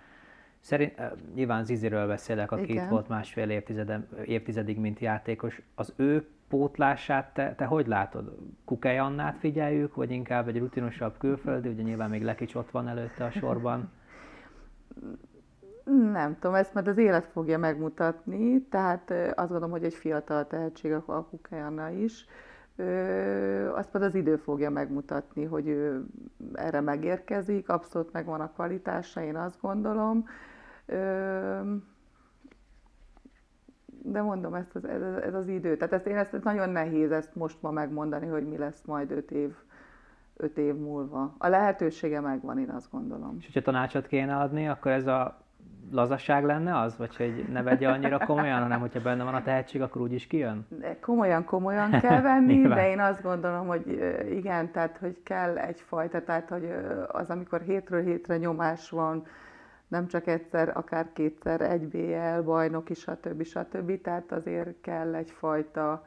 Szerint, 0.62 0.94
nyilván 1.34 1.66
Ziziről 1.66 2.08
beszélek, 2.08 2.52
aki 2.52 2.72
Igen. 2.72 2.84
itt 2.84 2.90
volt 2.90 3.08
másfél 3.08 3.64
évtizedig, 4.26 4.80
mint 4.80 5.00
játékos. 5.00 5.62
Az 5.76 5.94
ő 5.96 6.28
pótlását 6.48 7.34
te, 7.34 7.56
te 7.56 7.66
hogy 7.66 7.88
látod? 7.88 8.38
Kukely 8.66 9.00
Annát 9.00 9.38
figyeljük, 9.38 9.96
vagy 9.96 10.12
inkább 10.12 10.48
egy 10.48 10.58
rutinosabb 10.58 11.18
külföldi, 11.18 11.70
ugye 11.70 11.82
nyilván 11.82 12.10
még 12.10 12.24
Lekics 12.24 12.56
ott 12.56 12.72
van 12.72 12.88
előtte 12.88 13.24
a 13.24 13.32
sorban? 13.32 13.92
Nem 16.12 16.38
tudom, 16.40 16.56
ezt 16.56 16.74
majd 16.74 16.88
az 16.88 16.98
élet 16.98 17.26
fogja 17.26 17.58
megmutatni, 17.58 18.62
tehát 18.62 19.12
azt 19.12 19.50
gondolom, 19.50 19.72
hogy 19.72 19.84
egy 19.84 19.94
fiatal 19.94 20.48
tehetség 20.48 20.94
a 20.94 21.28
Kukely 21.30 21.62
Anna 21.62 21.90
is. 21.90 22.26
Azt 23.74 23.94
majd 23.94 24.06
az 24.06 24.16
idő 24.16 24.36
fogja 24.36 24.70
megmutatni, 24.70 25.44
hogy 25.44 25.68
ő 25.68 26.06
erre 26.54 26.82
megérkezik, 26.82 27.70
abszolút 27.70 28.12
megvan 28.12 28.42
a 28.42 28.52
kvalitása, 28.52 29.24
én 29.24 29.36
azt 29.36 29.62
gondolom 29.62 30.26
de 34.04 34.22
mondom, 34.22 34.54
ezt 34.54 34.76
az, 34.76 34.86
ez, 34.86 35.02
ez 35.02 35.34
az 35.34 35.48
idő. 35.48 35.78
Tehát 35.78 35.94
ezt, 35.94 36.06
én 36.06 36.18
ezt, 36.18 36.34
ezt 36.34 36.44
nagyon 36.44 36.70
nehéz 36.70 37.12
ezt 37.12 37.36
most 37.36 37.62
ma 37.62 37.72
megmondani, 37.72 38.28
hogy 38.28 38.48
mi 38.48 38.58
lesz 38.58 38.84
majd 38.86 39.12
öt 39.12 39.32
év, 39.32 39.54
öt 40.38 40.58
év 40.58 40.76
múlva. 40.76 41.36
A 41.38 41.48
lehetősége 41.48 42.20
megvan, 42.20 42.60
én 42.60 42.70
azt 42.70 42.92
gondolom. 42.92 43.36
És 43.40 43.46
hogyha 43.46 43.62
tanácsot 43.62 44.08
kéne 44.08 44.36
adni, 44.38 44.68
akkor 44.68 44.92
ez 44.92 45.08
a 45.08 45.42
lazasság 45.92 46.44
lenne 46.46 46.80
az? 46.80 46.98
Vagy 46.98 47.16
hogy 47.16 47.46
ne 47.52 47.64
vegye 47.64 47.90
annyira 47.90 48.18
komolyan, 48.18 48.62
hanem 48.62 48.80
hogyha 48.80 49.02
benne 49.02 49.24
van 49.24 49.34
a 49.34 49.44
tehetség, 49.44 49.82
akkor 49.82 50.02
úgy 50.02 50.14
is 50.14 50.28
kijön? 50.28 50.66
De 50.70 51.00
komolyan, 51.00 51.44
komolyan 51.44 51.92
kell 52.02 52.22
venni, 52.22 52.68
de 52.68 52.90
én 52.90 53.00
azt 53.00 53.22
gondolom, 53.22 53.68
hogy 53.68 53.88
igen, 54.32 54.72
tehát 54.72 54.98
hogy 54.98 55.24
kell 55.24 55.58
egyfajta, 55.58 56.24
tehát 56.24 56.50
hogy 56.50 56.74
az, 57.08 57.30
amikor 57.30 57.62
hétről 57.62 58.02
hétre 58.02 58.38
nyomás 58.38 58.90
van, 58.90 59.26
nem 59.92 60.08
csak 60.08 60.28
egyszer, 60.28 60.78
akár 60.78 61.14
kétszer 61.14 61.62
egy 61.62 61.88
BL 61.88 62.42
bajnok 62.44 62.90
is, 62.90 63.00
stb. 63.00 63.44
stb. 63.44 64.02
Tehát 64.02 64.32
azért 64.32 64.82
kell 64.82 65.16
egyfajta, 65.16 66.06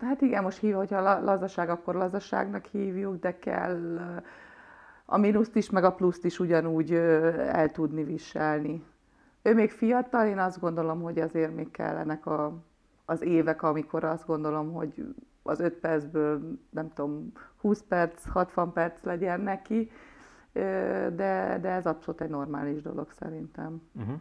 hát 0.00 0.20
igen, 0.20 0.42
most 0.42 0.58
hív, 0.58 0.74
hogyha 0.74 1.20
lazaság, 1.20 1.68
akkor 1.68 1.94
lazaságnak 1.94 2.64
hívjuk, 2.64 3.20
de 3.20 3.38
kell 3.38 4.00
a 5.04 5.18
mínuszt 5.18 5.56
is, 5.56 5.70
meg 5.70 5.84
a 5.84 5.94
pluszt 5.94 6.24
is 6.24 6.38
ugyanúgy 6.38 6.94
el 6.94 7.70
tudni 7.70 8.04
viselni. 8.04 8.84
Ő 9.42 9.54
még 9.54 9.70
fiatal, 9.70 10.26
én 10.26 10.38
azt 10.38 10.60
gondolom, 10.60 11.02
hogy 11.02 11.18
azért 11.18 11.54
még 11.54 11.70
kellenek 11.70 12.26
a, 12.26 12.62
az 13.04 13.22
évek, 13.22 13.62
amikor 13.62 14.04
azt 14.04 14.26
gondolom, 14.26 14.72
hogy 14.72 15.14
az 15.42 15.60
5 15.60 15.74
percből, 15.74 16.58
nem 16.70 16.92
tudom, 16.92 17.32
20 17.60 17.82
perc, 17.88 18.26
60 18.26 18.72
perc 18.72 19.02
legyen 19.02 19.40
neki, 19.40 19.90
de, 21.14 21.58
de 21.60 21.68
ez 21.68 21.86
abszolút 21.86 22.20
egy 22.20 22.28
normális 22.28 22.82
dolog 22.82 23.10
szerintem. 23.10 23.82
Uh-huh. 23.92 24.14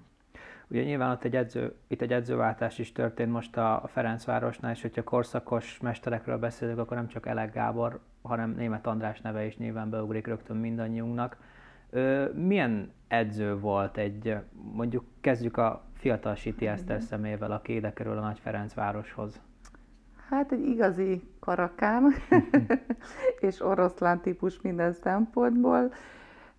Ugye 0.68 0.84
nyilván 0.84 1.12
ott 1.12 1.24
egy 1.24 1.36
edző, 1.36 1.76
itt 1.88 2.02
egy 2.02 2.14
edzőváltás 2.14 2.80
is 2.80 2.92
történt 2.92 3.32
most 3.32 3.58
a 3.58 3.84
Ferencvárosnál, 3.88 4.72
és 4.72 4.82
hogyha 4.82 5.04
korszakos 5.04 5.80
mesterekről 5.80 6.38
beszélünk, 6.38 6.80
akkor 6.80 6.98
nem 6.98 7.08
csak 7.08 7.26
Elek 7.26 7.54
Gábor, 7.54 8.00
hanem 8.22 8.50
Német 8.50 8.88
András 8.88 9.22
neve 9.22 9.46
is 9.46 9.58
nyilván 9.58 9.90
beugrik 9.90 10.28
rögtön 10.28 10.58
mindannyiunknak. 10.58 11.38
Milyen 12.34 12.92
edző 13.08 13.60
volt 13.60 13.98
egy, 13.98 14.38
mondjuk 14.74 15.04
kezdjük 15.22 15.58
a 15.58 15.84
fiatal 15.94 16.36
Siti 16.36 16.68
Eszter 16.68 17.02
szemével, 17.02 17.52
aki 17.52 17.76
ide 17.76 17.94
kerül 17.94 18.18
a 18.18 18.22
Nagy 18.22 18.40
Ferencvároshoz? 18.40 19.42
Hát 20.30 20.52
egy 20.52 20.68
igazi 20.68 21.22
karakám, 21.40 22.14
és 23.40 23.62
oroszlán 23.62 24.22
típus 24.22 24.62
minden 24.62 24.94
szempontból. 24.94 25.92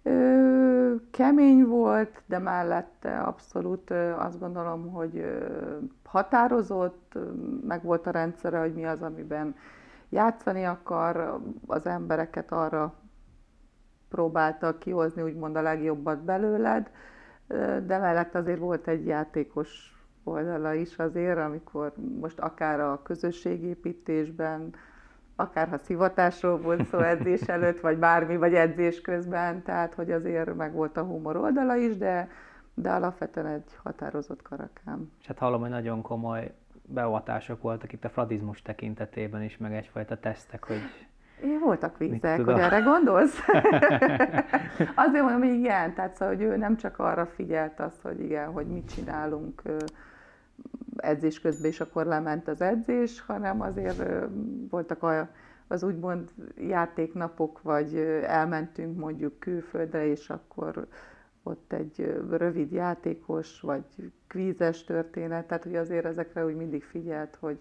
Ö, 0.07 0.95
kemény 1.11 1.65
volt, 1.65 2.23
de 2.27 2.39
mellette 2.39 3.21
abszolút 3.21 3.91
ö, 3.91 4.13
azt 4.13 4.39
gondolom, 4.39 4.91
hogy 4.91 5.17
ö, 5.17 5.47
határozott, 6.05 7.19
meg 7.67 7.83
volt 7.83 8.07
a 8.07 8.11
rendszere, 8.11 8.59
hogy 8.59 8.75
mi 8.75 8.85
az, 8.85 9.03
amiben 9.03 9.55
játszani 10.09 10.65
akar, 10.65 11.41
az 11.67 11.87
embereket 11.87 12.53
arra 12.53 12.95
próbálta 14.09 14.79
kihozni, 14.79 15.23
úgymond 15.23 15.57
a 15.57 15.63
legjobbat 15.63 16.19
belőled, 16.19 16.91
de 17.87 17.99
mellett 17.99 18.35
azért 18.35 18.59
volt 18.59 18.89
egy 18.89 19.07
játékos 19.07 19.95
oldala 20.25 20.75
is 20.75 20.99
azért, 20.99 21.39
amikor 21.39 21.93
most 22.21 22.39
akár 22.39 22.81
a 22.81 23.03
közösségépítésben, 23.03 24.75
akár 25.37 25.69
ha 25.69 25.79
szivatásról 25.79 26.59
volt 26.59 26.87
szó 26.87 26.99
edzés 26.99 27.41
előtt, 27.41 27.81
vagy 27.81 27.99
bármi, 27.99 28.37
vagy 28.37 28.55
edzés 28.55 29.01
közben, 29.01 29.63
tehát 29.63 29.95
hogy 29.95 30.11
azért 30.11 30.55
meg 30.55 30.73
volt 30.73 30.97
a 30.97 31.03
humor 31.03 31.37
oldala 31.37 31.77
is, 31.77 31.97
de, 31.97 32.29
de 32.75 32.91
alapvetően 32.91 33.47
egy 33.47 33.79
határozott 33.83 34.43
karakám. 34.43 35.13
És 35.21 35.27
hát 35.27 35.39
hallom, 35.39 35.61
hogy 35.61 35.71
nagyon 35.71 36.03
komoly 36.03 36.55
beavatások 36.83 37.63
voltak 37.63 37.93
itt 37.93 38.05
a 38.05 38.09
fradizmus 38.09 38.63
tekintetében 38.63 39.43
is, 39.43 39.57
meg 39.57 39.75
egyfajta 39.75 40.19
tesztek, 40.21 40.65
hogy 40.65 40.81
én 41.43 41.59
voltak 41.59 41.99
vízek, 41.99 42.45
hogy 42.45 42.59
erre 42.59 42.79
gondolsz? 42.79 43.39
Azért 45.05 45.23
mondom, 45.23 45.39
hogy 45.39 45.59
igen, 45.59 45.95
tehát 45.95 46.15
szóval, 46.17 46.35
hogy 46.35 46.45
ő 46.45 46.57
nem 46.57 46.77
csak 46.77 46.99
arra 46.99 47.27
figyelt 47.27 47.81
azt, 47.81 48.01
hogy 48.03 48.21
igen, 48.21 48.53
hogy 48.53 48.67
mit 48.67 48.95
csinálunk 48.95 49.63
edzés 51.05 51.41
közben, 51.41 51.71
és 51.71 51.81
akkor 51.81 52.07
lement 52.07 52.49
az 52.49 52.61
edzés, 52.61 53.21
hanem 53.21 53.61
azért 53.61 54.03
voltak 54.71 55.03
a, 55.03 55.29
az 55.69 55.83
úgymond 55.83 56.31
játéknapok, 56.57 57.63
vagy 57.63 57.97
elmentünk 58.27 58.99
mondjuk 58.99 59.39
külföldre, 59.39 60.07
és 60.07 60.31
akkor 60.31 60.87
ott 61.43 61.73
egy 61.73 62.23
rövid 62.31 62.73
játékos, 62.73 63.61
vagy 63.61 63.85
kvízes 64.27 64.85
történet, 64.85 65.47
tehát 65.47 65.63
hogy 65.63 65.77
azért 65.77 66.05
ezekre 66.05 66.45
úgy 66.45 66.57
mindig 66.57 66.85
figyelt, 66.85 67.37
hogy 67.41 67.59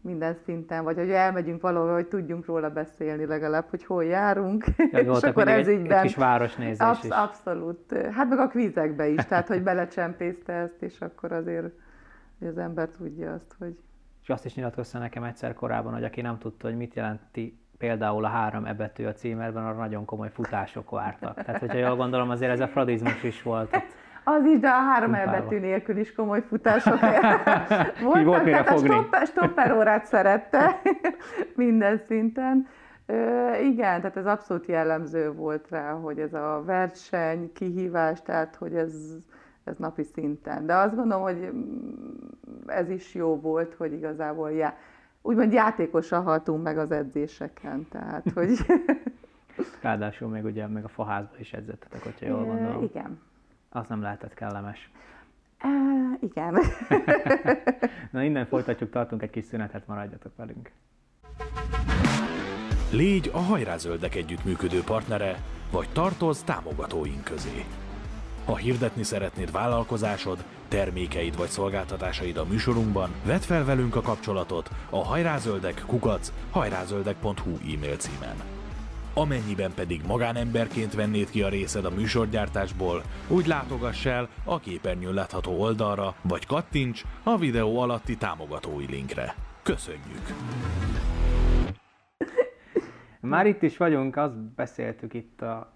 minden 0.00 0.36
szinten, 0.44 0.84
vagy 0.84 0.96
hogy 0.96 1.10
elmegyünk 1.10 1.60
valahol, 1.60 1.92
hogy 1.92 2.06
tudjunk 2.06 2.46
róla 2.46 2.70
beszélni 2.70 3.26
legalább, 3.26 3.66
hogy 3.70 3.84
hol 3.84 4.04
járunk, 4.04 4.64
ja, 4.90 4.98
és 4.98 5.22
akkor 5.22 5.48
ez 5.48 5.66
egy, 5.68 5.78
ügyben... 5.78 5.98
Egy 5.98 6.04
kis 6.04 6.16
városnézés 6.16 6.78
absz- 6.78 7.04
is. 7.04 7.10
Abszolút. 7.10 7.92
Hát 8.12 8.28
meg 8.28 8.38
a 8.38 8.48
kvízekbe 8.48 9.06
is, 9.08 9.24
tehát 9.24 9.48
hogy 9.48 9.62
belecsempészte 9.62 10.52
ezt, 10.52 10.82
és 10.82 11.00
akkor 11.00 11.32
azért 11.32 11.72
hogy 12.38 12.48
az 12.48 12.58
ember 12.58 12.88
tudja 12.88 13.32
azt, 13.32 13.54
hogy... 13.58 13.78
És 14.22 14.28
azt 14.28 14.44
is 14.44 14.54
nyilatkozta 14.54 14.98
nekem 14.98 15.22
egyszer 15.22 15.54
korábban, 15.54 15.92
hogy 15.92 16.04
aki 16.04 16.20
nem 16.20 16.38
tudta, 16.38 16.66
hogy 16.66 16.76
mit 16.76 16.94
jelenti 16.94 17.58
például 17.78 18.24
a 18.24 18.28
három 18.28 18.64
ebetű 18.64 19.04
a 19.04 19.12
címerben, 19.12 19.64
arra 19.64 19.76
nagyon 19.76 20.04
komoly 20.04 20.30
futások 20.30 20.90
vártak. 20.90 21.42
Tehát, 21.44 21.60
hogyha 21.60 21.78
jól 21.78 21.96
gondolom, 21.96 22.30
azért 22.30 22.52
ez 22.52 22.60
a 22.60 22.68
fradizmus 22.68 23.22
is 23.22 23.42
volt 23.42 23.76
ott. 23.76 24.02
Az 24.24 24.44
is, 24.44 24.58
de 24.58 24.68
a 24.68 24.90
három 24.90 25.14
elbetű 25.14 25.58
nélkül 25.58 25.96
is 25.96 26.12
komoly 26.12 26.42
futások 26.42 27.00
voltak. 28.02 28.24
volt 28.24 28.44
tehát 28.44 28.68
a 28.68 28.76
stopper, 28.76 29.26
stopper 29.26 29.72
órát 29.72 30.04
szerette 30.04 30.80
minden 31.54 31.98
szinten. 32.06 32.66
Ö, 33.06 33.52
igen, 33.54 34.00
tehát 34.00 34.16
ez 34.16 34.26
abszolút 34.26 34.66
jellemző 34.66 35.32
volt 35.32 35.68
rá, 35.70 35.92
hogy 35.92 36.18
ez 36.18 36.34
a 36.34 36.62
verseny, 36.66 37.52
kihívás, 37.52 38.22
tehát 38.22 38.56
hogy 38.56 38.74
ez 38.74 38.94
ez 39.64 39.76
napi 39.76 40.02
szinten. 40.02 40.66
De 40.66 40.74
azt 40.74 40.94
gondolom, 40.94 41.22
hogy 41.22 41.52
ez 42.66 42.90
is 42.90 43.14
jó 43.14 43.40
volt, 43.40 43.74
hogy 43.74 43.92
igazából 43.92 44.52
já, 44.52 44.76
úgymond 45.22 45.52
játékosan 45.52 46.22
haltunk 46.22 46.62
meg 46.62 46.78
az 46.78 46.90
edzéseken, 46.90 47.86
tehát 47.88 48.30
hogy... 48.34 48.58
Ráadásul 49.80 50.28
még 50.28 50.44
ugye 50.44 50.66
még 50.66 50.84
a 50.84 50.88
faházba 50.88 51.34
is 51.38 51.52
edzettetek, 51.52 52.02
hogyha 52.02 52.26
jól 52.26 52.44
gondolom. 52.44 52.82
Igen. 52.82 53.20
Az 53.68 53.88
nem 53.88 54.02
lehetett 54.02 54.34
kellemes. 54.34 54.90
E, 55.58 55.68
igen. 56.20 56.58
Na 58.12 58.22
innen 58.22 58.46
folytatjuk, 58.46 58.90
tartunk 58.90 59.22
egy 59.22 59.30
kis 59.30 59.44
szünetet, 59.44 59.86
maradjatok 59.86 60.36
velünk. 60.36 60.70
Légy 62.92 63.30
a 63.32 63.38
hajrázöldek 63.38 64.14
együttműködő 64.14 64.80
partnere, 64.82 65.36
vagy 65.72 65.88
tartoz 65.92 66.42
támogatóink 66.42 67.24
közé. 67.24 67.64
Ha 68.44 68.56
hirdetni 68.56 69.02
szeretnéd 69.02 69.52
vállalkozásod, 69.52 70.44
termékeid 70.68 71.36
vagy 71.36 71.48
szolgáltatásaid 71.48 72.36
a 72.36 72.44
műsorunkban, 72.44 73.10
vedd 73.24 73.40
fel 73.40 73.64
velünk 73.64 73.96
a 73.96 74.00
kapcsolatot 74.00 74.70
a 74.90 75.04
hajrázöldek 75.04 75.82
kukac 75.86 76.32
hajrázöldek.hu 76.50 77.50
e-mail 77.50 77.96
címen. 77.96 78.36
Amennyiben 79.14 79.72
pedig 79.74 80.00
magánemberként 80.06 80.94
vennéd 80.94 81.30
ki 81.30 81.42
a 81.42 81.48
részed 81.48 81.84
a 81.84 81.90
műsorgyártásból, 81.90 83.02
úgy 83.28 83.46
látogass 83.46 84.04
el 84.04 84.28
a 84.44 84.60
képernyőn 84.60 85.14
látható 85.14 85.60
oldalra, 85.60 86.14
vagy 86.22 86.46
kattints 86.46 87.04
a 87.22 87.36
videó 87.36 87.78
alatti 87.78 88.16
támogatói 88.16 88.86
linkre. 88.86 89.34
Köszönjük! 89.62 90.34
Már 93.20 93.46
itt 93.46 93.62
is 93.62 93.76
vagyunk, 93.76 94.16
azt 94.16 94.54
beszéltük 94.54 95.14
itt 95.14 95.42
a 95.42 95.73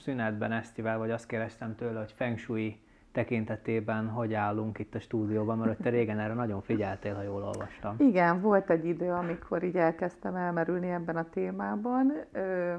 szünetben 0.00 0.52
Esztivel, 0.52 0.98
vagy 0.98 1.10
azt 1.10 1.26
kérdeztem 1.26 1.74
tőle, 1.74 1.98
hogy 1.98 2.12
Feng 2.16 2.38
Shui 2.38 2.80
tekintetében 3.12 4.08
hogy 4.08 4.34
állunk 4.34 4.78
itt 4.78 4.94
a 4.94 5.00
stúdióban, 5.00 5.58
mert 5.58 5.82
te 5.82 5.88
régen 5.90 6.18
erre 6.18 6.34
nagyon 6.34 6.62
figyeltél, 6.62 7.14
ha 7.14 7.22
jól 7.22 7.42
olvastam. 7.42 7.94
Igen, 7.98 8.40
volt 8.40 8.70
egy 8.70 8.84
idő, 8.84 9.10
amikor 9.10 9.62
így 9.62 9.76
elkezdtem 9.76 10.34
elmerülni 10.34 10.90
ebben 10.90 11.16
a 11.16 11.28
témában. 11.28 12.12
Ö, 12.32 12.74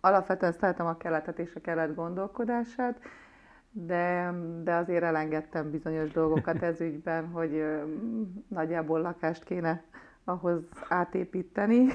alapvetően 0.00 0.52
szeretem 0.52 0.86
a 0.86 0.96
keletet 0.96 1.38
és 1.38 1.54
a 1.54 1.60
kelet 1.60 1.94
gondolkodását, 1.94 3.00
de, 3.70 4.34
de 4.62 4.74
azért 4.74 5.02
elengedtem 5.02 5.70
bizonyos 5.70 6.10
dolgokat 6.10 6.62
ez 6.62 6.80
ügyben, 6.80 7.28
hogy 7.28 7.54
ö, 7.54 7.82
nagyjából 8.48 9.00
lakást 9.00 9.44
kéne 9.44 9.82
ahhoz 10.24 10.62
átépíteni. 10.88 11.86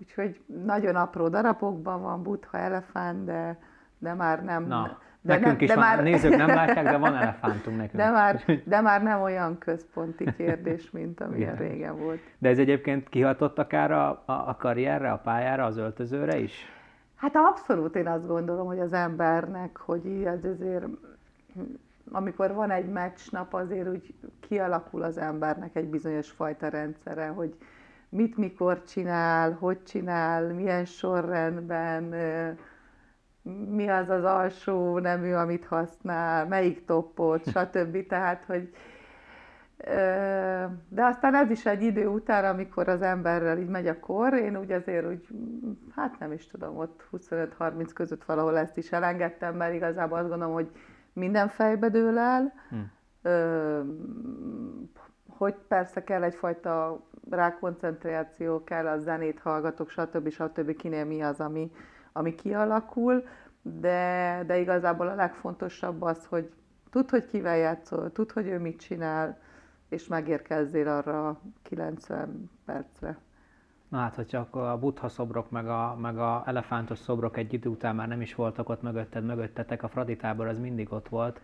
Úgyhogy 0.00 0.40
nagyon 0.64 0.96
apró 0.96 1.28
darabokban 1.28 2.02
van 2.02 2.22
butha, 2.22 2.58
elefánt, 2.58 3.24
de, 3.24 3.58
de 3.98 4.14
már 4.14 4.44
nem... 4.44 4.66
Na, 4.66 4.98
de 5.20 5.32
nekünk 5.32 5.52
nem, 5.52 5.60
is 5.60 5.68
de 5.68 5.74
van, 5.74 5.84
már... 5.84 6.02
nézők 6.02 6.36
nem 6.36 6.48
látják, 6.48 6.84
de 6.84 6.96
van 6.96 7.14
elefántunk 7.22 7.76
nekünk. 7.76 7.96
De 7.96 8.10
már, 8.10 8.60
de 8.64 8.80
már 8.80 9.02
nem 9.02 9.22
olyan 9.22 9.58
központi 9.58 10.34
kérdés, 10.36 10.90
mint 10.90 11.20
amilyen 11.20 11.54
Igen. 11.54 11.68
régen 11.68 11.98
volt. 11.98 12.20
De 12.38 12.48
ez 12.48 12.58
egyébként 12.58 13.08
kihatott 13.08 13.58
akár 13.58 13.90
a, 13.90 14.08
a, 14.08 14.32
a 14.32 14.56
karrierre, 14.58 15.10
a 15.10 15.18
pályára, 15.18 15.64
az 15.64 15.76
öltözőre 15.76 16.38
is? 16.38 16.52
Hát 17.14 17.32
abszolút 17.34 17.96
én 17.96 18.06
azt 18.06 18.26
gondolom, 18.26 18.66
hogy 18.66 18.78
az 18.78 18.92
embernek, 18.92 19.76
hogy 19.76 20.06
így 20.06 20.26
az 20.26 20.44
azért, 20.44 20.84
amikor 22.12 22.54
van 22.54 22.70
egy 22.70 22.88
meccsnap, 22.88 23.54
azért 23.54 23.88
úgy 23.88 24.14
kialakul 24.40 25.02
az 25.02 25.18
embernek 25.18 25.76
egy 25.76 25.86
bizonyos 25.86 26.30
fajta 26.30 26.68
rendszere, 26.68 27.26
hogy 27.26 27.54
mit 28.10 28.36
mikor 28.36 28.82
csinál, 28.84 29.52
hogy 29.52 29.82
csinál, 29.82 30.52
milyen 30.52 30.84
sorrendben, 30.84 32.02
mi 33.68 33.88
az 33.88 34.08
az 34.08 34.24
alsó 34.24 34.98
nemű, 34.98 35.32
amit 35.32 35.64
használ, 35.64 36.46
melyik 36.46 36.84
toppot, 36.84 37.48
stb. 37.54 38.06
Tehát, 38.06 38.44
hogy 38.44 38.74
de 40.88 41.04
aztán 41.04 41.34
ez 41.34 41.50
is 41.50 41.66
egy 41.66 41.82
idő 41.82 42.06
után, 42.06 42.44
amikor 42.44 42.88
az 42.88 43.02
emberrel 43.02 43.58
így 43.58 43.68
megy 43.68 43.86
a 43.86 44.00
kor, 44.00 44.34
én 44.34 44.56
úgy 44.56 44.72
azért 44.72 45.06
úgy, 45.06 45.26
hát 45.94 46.18
nem 46.18 46.32
is 46.32 46.46
tudom, 46.46 46.76
ott 46.76 47.08
25-30 47.12 47.90
között 47.94 48.24
valahol 48.24 48.58
ezt 48.58 48.76
is 48.76 48.92
elengedtem, 48.92 49.56
mert 49.56 49.74
igazából 49.74 50.18
azt 50.18 50.28
gondolom, 50.28 50.54
hogy 50.54 50.70
minden 51.12 51.48
fejbe 51.48 51.88
dől 51.88 52.18
el, 52.18 52.52
hm. 52.68 52.76
Hogy 55.40 55.54
persze 55.54 56.04
kell 56.04 56.22
egyfajta 56.22 57.00
rákoncentráció, 57.30 58.64
kell 58.64 58.86
a 58.86 58.98
zenét 58.98 59.40
hallgatok, 59.40 59.90
stb. 59.90 60.30
stb. 60.30 60.76
kinél 60.76 61.04
mi 61.04 61.22
az, 61.22 61.40
ami, 61.40 61.72
ami 62.12 62.34
kialakul, 62.34 63.24
de, 63.62 64.42
de 64.46 64.58
igazából 64.58 65.08
a 65.08 65.14
legfontosabb 65.14 66.02
az, 66.02 66.26
hogy 66.26 66.50
tud, 66.90 67.10
hogy 67.10 67.26
kivel 67.26 67.56
játszol, 67.56 68.12
tud, 68.12 68.30
hogy 68.30 68.46
ő 68.46 68.58
mit 68.58 68.80
csinál, 68.80 69.38
és 69.88 70.06
megérkezzél 70.06 70.88
arra 70.88 71.40
90 71.62 72.50
percre. 72.64 73.18
Na 73.88 73.98
hát, 73.98 74.14
hogyha 74.14 74.38
akkor 74.38 74.62
a 74.62 74.78
buddha 74.78 75.08
szobrok, 75.08 75.50
meg 75.50 75.68
a, 75.68 75.96
meg 76.00 76.18
a 76.18 76.42
elefántos 76.46 76.98
szobrok 76.98 77.36
egy 77.36 77.52
idő 77.52 77.68
után 77.68 77.94
már 77.94 78.08
nem 78.08 78.20
is 78.20 78.34
voltak 78.34 78.68
ott 78.68 78.82
mögötted, 78.82 79.24
mögöttetek, 79.24 79.82
a 79.82 79.88
Fradi 79.88 80.16
tábor 80.16 80.46
az 80.46 80.58
mindig 80.58 80.92
ott 80.92 81.08
volt. 81.08 81.40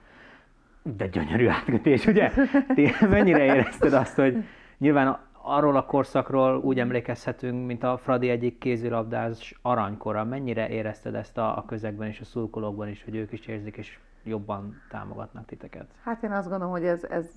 De 0.95 1.07
gyönyörű 1.07 1.47
átkötés, 1.47 2.07
ugye? 2.07 2.31
Ti 2.75 2.91
mennyire 3.01 3.45
érezted 3.45 3.93
azt, 3.93 4.15
hogy 4.15 4.45
nyilván 4.79 5.19
arról 5.43 5.77
a 5.77 5.85
korszakról 5.85 6.57
úgy 6.57 6.79
emlékezhetünk, 6.79 7.67
mint 7.67 7.83
a 7.83 7.97
Fradi 7.97 8.29
egyik 8.29 8.59
kézilabdás 8.59 9.59
aranykora. 9.63 10.25
Mennyire 10.25 10.69
érezted 10.69 11.15
ezt 11.15 11.39
a, 11.39 11.57
a 11.57 11.65
közegben 11.65 12.09
és 12.09 12.21
a 12.21 12.25
szurkolókban 12.25 12.89
is, 12.89 13.05
hogy 13.05 13.17
ők 13.17 13.33
is 13.33 13.47
érzik 13.47 13.77
és 13.77 13.99
jobban 14.25 14.75
támogatnak 14.91 15.45
titeket? 15.45 15.87
Hát 16.03 16.23
én 16.23 16.33
azt 16.33 16.49
gondolom, 16.49 16.73
hogy 16.73 16.85
ez, 16.85 17.05
ez, 17.05 17.33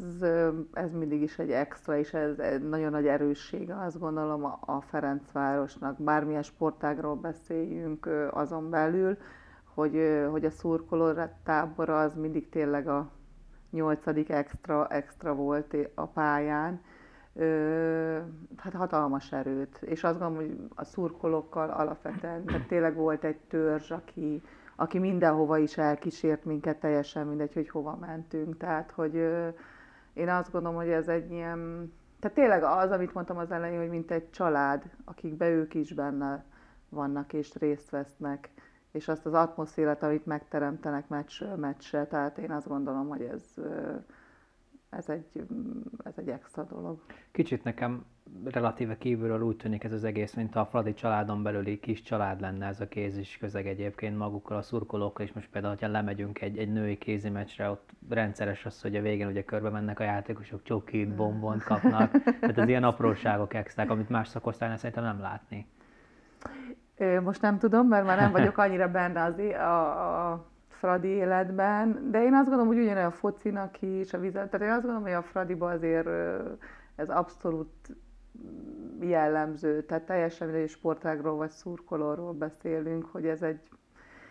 ez 0.74 0.94
mindig 0.94 1.22
is 1.22 1.40
egy 1.40 1.52
extra, 1.52 1.98
és 1.98 2.14
ez 2.14 2.40
egy 2.40 2.70
nagyon 2.70 2.92
nagy 2.92 3.08
erőssége, 3.08 3.76
azt 3.76 4.00
gondolom 4.00 4.46
a 4.46 4.82
Ferencvárosnak, 4.82 6.04
bármilyen 6.04 6.44
sportágról 6.44 7.16
beszéljünk 7.16 8.10
azon 8.32 8.70
belül, 8.70 9.18
hogy, 9.74 10.26
hogy 10.32 10.46
a 10.46 10.50
szurkoló 10.50 11.14
tábora 11.44 12.00
az 12.00 12.16
mindig 12.16 12.50
tényleg 12.50 12.88
a 12.88 13.12
nyolcadik 13.70 14.30
extra, 14.30 14.88
extra 14.88 15.36
volt 15.36 15.76
a 15.94 16.06
pályán, 16.06 16.82
hát 18.58 18.74
hatalmas 18.74 19.32
erőt. 19.32 19.78
És 19.82 20.04
azt 20.04 20.20
gondolom, 20.20 20.46
hogy 20.46 20.70
a 20.76 20.84
szurkolókkal 20.84 21.70
alapvetően, 21.70 22.46
tehát 22.46 22.68
tényleg 22.68 22.96
volt 22.96 23.24
egy 23.24 23.38
törzs, 23.38 23.92
aki, 23.92 24.42
aki 24.76 25.00
mindenhova 25.00 25.58
is 25.58 25.78
elkísért 25.78 26.46
minket, 26.46 26.80
teljesen 26.80 27.28
mindegy, 27.28 27.54
hogy 27.54 27.70
hova 27.70 27.96
mentünk. 27.96 28.58
Tehát, 28.58 28.92
hogy 28.92 29.14
én 30.14 30.30
azt 30.30 30.52
gondolom, 30.52 30.78
hogy 30.78 30.90
ez 30.90 31.08
egy 31.08 31.32
ilyen, 31.32 31.92
tehát 32.20 32.38
tényleg 32.38 32.64
az, 32.64 32.92
amit 32.92 33.14
mondtam 33.14 33.38
az 33.38 33.52
elején, 33.52 33.80
hogy 33.80 33.90
mint 33.90 34.12
egy 34.12 34.30
család, 34.30 34.84
akikbe 35.06 35.50
ők 35.50 35.74
is 35.74 35.94
benne 35.94 36.44
vannak 36.90 37.34
és 37.34 37.56
részt 37.56 37.90
vesznek, 37.90 38.50
és 38.92 39.08
azt 39.08 39.26
az 39.26 39.34
atmoszférát, 39.34 40.04
amit 40.04 40.26
megteremtenek 40.26 41.08
meccsről 41.08 41.56
meccsre, 41.56 42.06
tehát 42.06 42.38
én 42.38 42.52
azt 42.52 42.68
gondolom, 42.68 43.08
hogy 43.08 43.22
ez, 43.22 43.54
ez 44.90 45.10
egy, 45.10 45.44
ez 46.04 46.14
egy 46.18 46.30
extra 46.30 46.64
dolog. 46.64 47.00
Kicsit 47.32 47.64
nekem 47.64 48.06
relatíve 48.44 48.98
kívülről 48.98 49.42
úgy 49.42 49.56
tűnik 49.56 49.84
ez 49.84 49.92
az 49.92 50.04
egész, 50.04 50.34
mint 50.34 50.56
a 50.56 50.66
Fradi 50.66 50.94
családon 50.94 51.44
belüli 51.44 51.80
kis 51.80 52.02
család 52.02 52.42
lenne 52.42 52.68
ez 52.68 52.82
a 52.82 52.88
kézis 52.88 53.38
közeg 53.38 53.68
egyébként 53.68 54.18
magukkal, 54.18 54.58
a 54.58 54.62
szurkolókkal, 54.62 55.26
és 55.26 55.34
most 55.34 55.50
például, 55.50 55.78
ha 55.80 55.88
lemegyünk 55.88 56.42
egy, 56.42 56.58
egy 56.58 56.72
női 56.72 56.98
kézi 56.98 57.30
meccsre, 57.30 57.70
ott 57.70 57.90
rendszeres 58.10 58.66
az, 58.66 58.82
hogy 58.82 58.96
a 58.96 59.02
végén 59.02 59.28
ugye 59.28 59.44
körbe 59.44 59.70
mennek 59.70 60.00
a 60.00 60.04
játékosok, 60.04 60.64
csokit, 60.64 61.16
bombont 61.16 61.64
kapnak, 61.64 62.12
tehát 62.40 62.58
az 62.58 62.68
ilyen 62.68 62.84
apróságok 62.84 63.54
extrák, 63.54 63.90
amit 63.90 64.10
más 64.10 64.28
szakosztálynál 64.28 64.78
szerintem 64.78 65.04
nem 65.04 65.20
látni. 65.20 65.68
Most 67.24 67.42
nem 67.42 67.58
tudom, 67.58 67.88
mert 67.88 68.06
már 68.06 68.18
nem 68.18 68.32
vagyok 68.32 68.58
annyira 68.58 68.88
benne 68.88 69.24
az, 69.24 69.40
a, 69.40 70.32
a 70.32 70.46
Fradi 70.68 71.08
életben, 71.08 72.08
de 72.12 72.24
én 72.24 72.34
azt 72.34 72.48
gondolom, 72.48 72.68
hogy 72.68 72.78
ugyanolyan 72.78 73.08
a 73.08 73.12
focinak 73.12 73.82
is, 73.82 74.14
a 74.14 74.20
vizet, 74.20 74.50
tehát 74.50 74.68
én 74.68 74.74
azt 74.74 74.82
gondolom, 74.82 75.04
hogy 75.04 75.14
a 75.14 75.22
Fradiba 75.22 75.70
azért 75.70 76.08
ez 76.96 77.10
abszolút 77.10 77.96
jellemző, 79.00 79.84
tehát 79.84 80.06
teljesen 80.06 80.48
mindegy 80.48 80.70
sportágról 80.70 81.36
vagy 81.36 81.50
szurkolóról 81.50 82.34
beszélünk, 82.34 83.06
hogy 83.06 83.26
ez 83.26 83.42
egy, 83.42 83.60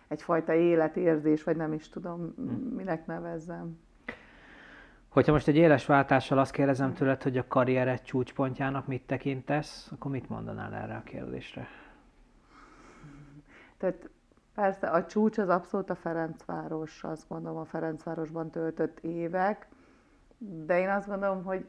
egyfajta 0.09 0.52
életérzés, 0.52 1.42
vagy 1.42 1.57
nem 1.57 1.72
is 1.72 1.88
tudom, 1.88 2.35
hm. 2.37 2.74
minek 2.76 3.07
nevezzem. 3.07 3.78
Hogyha 5.09 5.33
most 5.33 5.48
egy 5.48 5.57
éles 5.57 5.87
váltással 5.87 6.38
azt 6.38 6.52
kérdezem 6.52 6.92
tőled, 6.92 7.22
hogy 7.22 7.38
a 7.38 7.46
karriered 7.48 8.02
csúcspontjának 8.02 8.87
mit 8.87 9.07
tekintesz, 9.07 9.90
akkor 9.92 10.11
mit 10.11 10.28
mondanál 10.28 10.74
erre 10.74 10.94
a 10.94 11.02
kérdésre? 11.02 11.66
Tehát 13.78 14.10
Persze, 14.58 14.86
a 14.86 15.06
csúcs 15.06 15.38
az 15.38 15.48
abszolút 15.48 15.90
a 15.90 15.94
Ferencváros, 15.94 17.04
azt 17.04 17.28
gondolom 17.28 17.58
a 17.58 17.64
Ferencvárosban 17.64 18.50
töltött 18.50 18.98
évek, 19.00 19.68
de 20.38 20.78
én 20.78 20.88
azt 20.88 21.08
gondolom, 21.08 21.44
hogy 21.44 21.66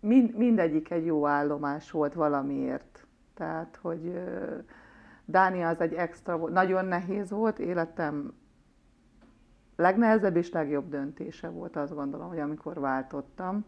mind, 0.00 0.36
mindegyik 0.36 0.90
egy 0.90 1.04
jó 1.04 1.26
állomás 1.26 1.90
volt 1.90 2.14
valamiért. 2.14 3.06
Tehát, 3.34 3.78
hogy 3.82 4.24
Dánia 5.24 5.68
az 5.68 5.80
egy 5.80 5.94
extra 5.94 6.38
volt, 6.38 6.52
nagyon 6.52 6.84
nehéz 6.84 7.30
volt, 7.30 7.58
életem 7.58 8.34
legnehezebb 9.76 10.36
és 10.36 10.50
legjobb 10.50 10.88
döntése 10.88 11.48
volt, 11.48 11.76
azt 11.76 11.94
gondolom, 11.94 12.28
hogy 12.28 12.40
amikor 12.40 12.80
váltottam. 12.80 13.64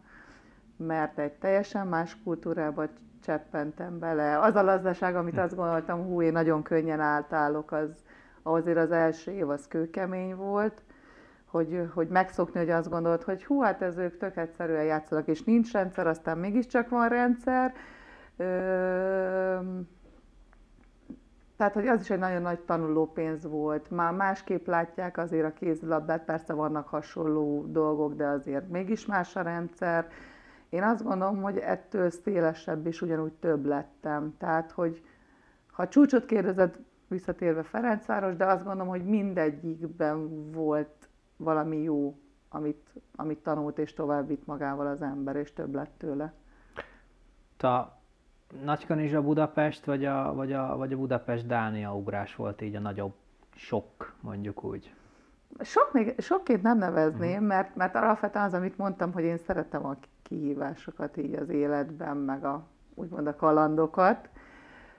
mert 0.77 1.19
egy 1.19 1.33
teljesen 1.33 1.87
más 1.87 2.23
kultúrába 2.23 2.87
cseppentem 3.23 3.99
bele. 3.99 4.39
Az 4.39 4.55
a 4.55 4.63
lazdaság, 4.63 5.15
amit 5.15 5.37
azt 5.37 5.55
gondoltam, 5.55 6.03
hú, 6.03 6.21
én 6.21 6.31
nagyon 6.31 6.63
könnyen 6.63 6.99
átállok, 6.99 7.71
az 7.71 7.89
azért 8.43 8.77
az 8.77 8.91
első 8.91 9.31
év 9.31 9.49
az 9.49 9.67
kőkemény 9.67 10.35
volt, 10.35 10.81
hogy, 11.45 11.89
hogy 11.93 12.07
megszokni, 12.07 12.59
hogy 12.59 12.69
azt 12.69 12.89
gondolod, 12.89 13.23
hogy 13.23 13.45
hú, 13.45 13.61
hát 13.61 13.81
ez 13.81 13.97
ők 13.97 14.17
tök 14.17 14.37
egyszerűen 14.37 14.83
játszanak, 14.83 15.27
és 15.27 15.43
nincs 15.43 15.71
rendszer, 15.71 16.07
aztán 16.07 16.37
mégiscsak 16.37 16.89
van 16.89 17.09
rendszer. 17.09 17.73
Ö, 18.37 19.57
tehát, 21.57 21.73
hogy 21.73 21.87
az 21.87 22.01
is 22.01 22.09
egy 22.09 22.19
nagyon 22.19 22.41
nagy 22.41 22.59
tanulópénz 22.59 23.47
volt. 23.47 23.91
Már 23.91 24.13
másképp 24.13 24.67
látják 24.67 25.17
azért 25.17 25.45
a 25.45 25.53
kézilabdát, 25.53 26.25
persze 26.25 26.53
vannak 26.53 26.87
hasonló 26.87 27.65
dolgok, 27.67 28.13
de 28.13 28.27
azért 28.27 28.69
mégis 28.69 29.05
más 29.05 29.35
a 29.35 29.41
rendszer. 29.41 30.07
Én 30.69 30.83
azt 30.83 31.03
gondolom, 31.03 31.41
hogy 31.41 31.57
ettől 31.57 32.09
szélesebb 32.09 32.87
is 32.87 33.01
ugyanúgy 33.01 33.33
több 33.33 33.65
lettem. 33.65 34.35
Tehát, 34.37 34.71
hogy 34.71 35.03
ha 35.71 35.87
csúcsot 35.87 36.25
kérdezed, 36.25 36.79
visszatérve 37.07 37.63
Ferencváros, 37.63 38.35
de 38.35 38.45
azt 38.45 38.63
gondolom, 38.63 38.87
hogy 38.87 39.05
mindegyikben 39.05 40.51
volt 40.51 41.09
valami 41.37 41.77
jó, 41.77 42.15
amit, 42.49 42.93
amit 43.15 43.39
tanult 43.39 43.77
és 43.77 43.93
tovább 43.93 44.27
vitt 44.27 44.45
magával 44.45 44.87
az 44.87 45.01
ember, 45.01 45.35
és 45.35 45.53
több 45.53 45.73
lett 45.73 45.93
tőle. 45.97 46.33
A 47.57 47.97
Nagykanizsa 48.63 49.21
Budapest, 49.21 49.85
vagy 49.85 50.05
a, 50.05 50.33
vagy 50.33 50.53
a, 50.53 50.77
vagy 50.77 50.93
a 50.93 50.97
Budapest-Dánia 50.97 51.95
ugrás 51.95 52.35
volt 52.35 52.61
így 52.61 52.75
a 52.75 52.79
nagyobb 52.79 53.13
sok, 53.55 54.13
mondjuk 54.21 54.63
úgy? 54.63 54.93
Sok 55.59 55.89
még, 55.93 56.19
sokként 56.19 56.61
nem 56.61 56.77
nevezném, 56.77 57.31
uh-huh. 57.31 57.47
mert, 57.47 57.75
mert 57.75 57.95
alapvetően 57.95 58.45
az, 58.45 58.53
amit 58.53 58.77
mondtam, 58.77 59.11
hogy 59.11 59.23
én 59.23 59.37
szeretem 59.37 59.85
a 59.85 59.97
kihívásokat 60.29 61.17
így 61.17 61.33
az 61.33 61.49
életben, 61.49 62.17
meg 62.17 62.45
a, 62.45 62.67
úgymond 62.95 63.27
a 63.27 63.35
kalandokat. 63.35 64.29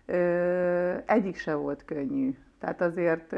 Ö, 0.07 0.95
egyik 1.07 1.37
se 1.37 1.55
volt 1.55 1.85
könnyű. 1.85 2.37
Tehát 2.59 2.81
azért 2.81 3.35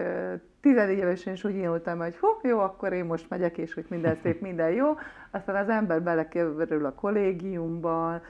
14 0.60 0.98
évesen 0.98 1.32
is 1.32 1.44
úgy 1.44 1.54
indultam, 1.54 1.98
hogy 1.98 2.16
hú, 2.16 2.28
jó, 2.42 2.58
akkor 2.58 2.92
én 2.92 3.04
most 3.04 3.28
megyek, 3.30 3.58
és 3.58 3.74
hogy 3.74 3.86
minden 3.88 4.16
szép, 4.22 4.40
minden 4.48 4.70
jó. 4.70 4.94
Aztán 5.30 5.56
az 5.56 5.68
ember 5.68 6.02
belekerül 6.02 6.84
a 6.86 6.94
kollégiumban, 6.94 8.22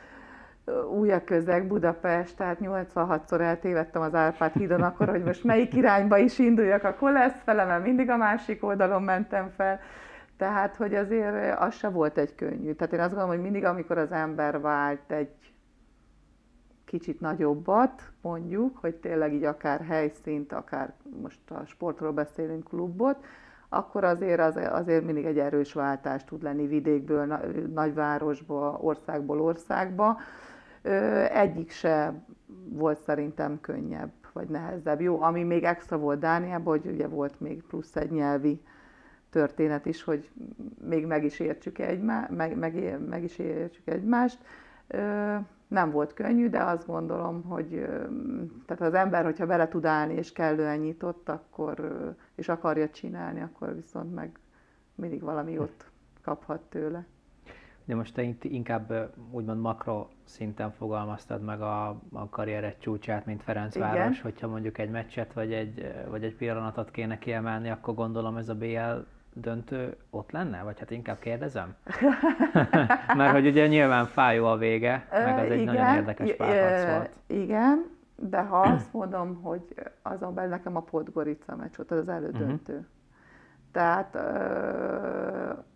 új 0.91 1.13
a 1.13 1.25
közeg, 1.25 1.67
Budapest, 1.67 2.37
tehát 2.37 2.59
86-szor 2.61 3.41
eltévedtem 3.41 4.03
az 4.03 4.15
Árpád 4.15 4.53
hídon 4.53 4.83
akkor, 4.83 5.09
hogy 5.09 5.23
most 5.23 5.45
melyik 5.45 5.75
irányba 5.75 6.19
is 6.19 6.39
induljak, 6.39 6.85
akkor 6.85 7.13
lesz 7.13 7.43
fele, 7.45 7.65
mert 7.65 7.85
mindig 7.85 8.11
a 8.11 8.17
másik 8.17 8.65
oldalon 8.65 9.03
mentem 9.03 9.51
fel. 9.57 9.81
Tehát, 10.43 10.77
hogy 10.77 10.95
azért 10.95 11.59
az 11.59 11.75
se 11.75 11.89
volt 11.89 12.19
egy 12.19 12.35
könnyű. 12.35 12.73
Tehát 12.73 12.93
én 12.93 13.01
azt 13.01 13.09
gondolom, 13.09 13.35
hogy 13.35 13.43
mindig, 13.43 13.65
amikor 13.65 13.99
az 13.99 14.13
ember 14.13 14.61
vált 14.61 15.13
egy 15.13 15.53
kicsit 16.85 17.21
nagyobbat, 17.21 18.03
mondjuk, 18.21 18.77
hogy 18.77 18.95
tényleg 18.95 19.33
így 19.35 19.45
akár 19.45 19.81
helyszínt, 19.81 20.53
akár 20.53 20.93
most 21.23 21.51
a 21.51 21.65
sportról 21.67 22.13
beszélünk, 22.13 22.65
klubot, 22.65 23.25
akkor 23.69 24.05
azért, 24.05 24.41
az, 24.41 24.57
azért 24.71 25.05
mindig 25.05 25.25
egy 25.25 25.39
erős 25.39 25.73
váltás 25.73 26.25
tud 26.25 26.43
lenni 26.43 26.67
vidékből, 26.67 27.27
nagyvárosba, 27.75 28.79
országból 28.81 29.41
országba. 29.41 30.21
Egyik 31.33 31.71
se 31.71 32.25
volt 32.69 32.99
szerintem 32.99 33.61
könnyebb 33.61 34.13
vagy 34.33 34.49
nehezebb. 34.49 35.01
Jó, 35.01 35.23
ami 35.23 35.43
még 35.43 35.65
extra 35.65 35.99
volt 35.99 36.19
Dániában, 36.19 36.79
hogy 36.79 36.93
ugye 36.93 37.07
volt 37.07 37.41
még 37.41 37.63
plusz 37.63 37.97
egy 37.97 38.11
nyelvi 38.11 38.61
történet 39.33 39.87
is, 39.87 40.03
hogy 40.03 40.31
még 40.89 41.07
meg 41.07 41.25
is 41.25 41.41
értsük, 41.41 41.79
egymá, 41.79 42.29
meg, 42.31 42.57
meg, 42.57 42.99
meg 43.09 43.23
is 43.23 43.39
értsük 43.39 43.89
egymást. 43.89 44.39
Nem 45.69 45.91
volt 45.91 46.15
könnyű, 46.15 46.49
de 46.49 46.63
azt 46.63 46.87
gondolom, 46.87 47.43
hogy 47.43 47.87
tehát 48.67 48.83
az 48.83 48.95
ember, 48.95 49.25
hogyha 49.25 49.47
bele 49.47 49.69
tud 49.69 49.85
állni 49.85 50.15
és 50.15 50.33
kellően 50.33 50.79
nyitott, 50.79 51.29
akkor, 51.29 51.93
és 52.35 52.49
akarja 52.49 52.89
csinálni, 52.89 53.41
akkor 53.41 53.75
viszont 53.75 54.15
meg 54.15 54.39
mindig 54.95 55.21
valami 55.21 55.59
ott 55.59 55.91
kaphat 56.23 56.61
tőle. 56.61 57.05
De 57.85 57.95
most 57.95 58.15
te 58.15 58.23
inkább 58.41 59.13
úgymond 59.31 59.61
makro 59.61 60.07
szinten 60.25 60.71
fogalmaztad 60.71 61.43
meg 61.43 61.61
a, 61.61 61.89
a 62.13 62.29
karriered 62.31 62.79
csúcsát, 62.79 63.27
mint 63.27 63.43
Ferencváros, 63.43 64.19
Igen. 64.19 64.23
hogyha 64.23 64.49
mondjuk 64.49 64.79
egy 64.79 64.91
meccset 64.91 65.33
vagy 65.33 65.53
egy, 65.53 65.93
vagy 66.09 66.25
egy 66.25 66.35
pillanatot 66.35 66.91
kéne 66.91 67.19
kiemelni, 67.19 67.71
akkor 67.71 67.95
gondolom 67.95 68.37
ez 68.37 68.49
a 68.49 68.55
BL 68.55 69.07
döntő 69.33 69.97
ott 70.11 70.31
lenne? 70.31 70.63
Vagy 70.63 70.79
hát 70.79 70.91
inkább 70.91 71.19
kérdezem? 71.19 71.75
Mert 73.17 73.33
hogy 73.33 73.47
ugye 73.47 73.67
nyilván 73.67 74.07
fájó 74.07 74.47
a 74.47 74.57
vége, 74.57 75.09
meg 75.11 75.39
az 75.39 75.51
egy 75.51 75.61
igen, 75.61 75.75
nagyon 75.75 75.95
érdekes 75.95 76.37
párharc 76.37 76.97
volt. 76.97 77.11
Igen, 77.27 77.91
de 78.17 78.41
ha 78.41 78.61
azt 78.61 78.93
mondom, 78.93 79.43
hogy 79.43 79.63
azon 80.03 80.35
belül 80.35 80.51
nekem 80.51 80.77
a 80.77 80.81
Podgorica 80.81 81.57
meccs 81.57 81.77
volt, 81.77 81.91
az 81.91 81.99
az 81.99 82.09
elődöntő. 82.09 82.73
Uh-huh. 82.73 82.87
Tehát 83.73 84.17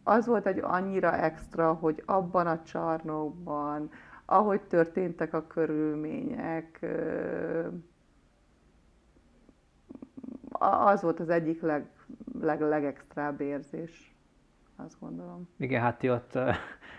az 0.02 0.26
volt 0.26 0.46
egy 0.46 0.58
annyira 0.62 1.16
extra, 1.16 1.72
hogy 1.72 2.02
abban 2.06 2.46
a 2.46 2.62
csarnokban, 2.62 3.90
ahogy 4.24 4.60
történtek 4.60 5.34
a 5.34 5.46
körülmények, 5.46 6.86
az 10.58 11.02
volt 11.02 11.20
az 11.20 11.28
egyik 11.28 11.62
leg, 11.62 11.86
leg, 12.40 12.60
legextrább 12.60 13.40
érzés, 13.40 14.14
azt 14.76 14.96
gondolom. 15.00 15.48
Igen, 15.56 15.82
hát 15.82 15.98
ti 15.98 16.10
ott, 16.10 16.38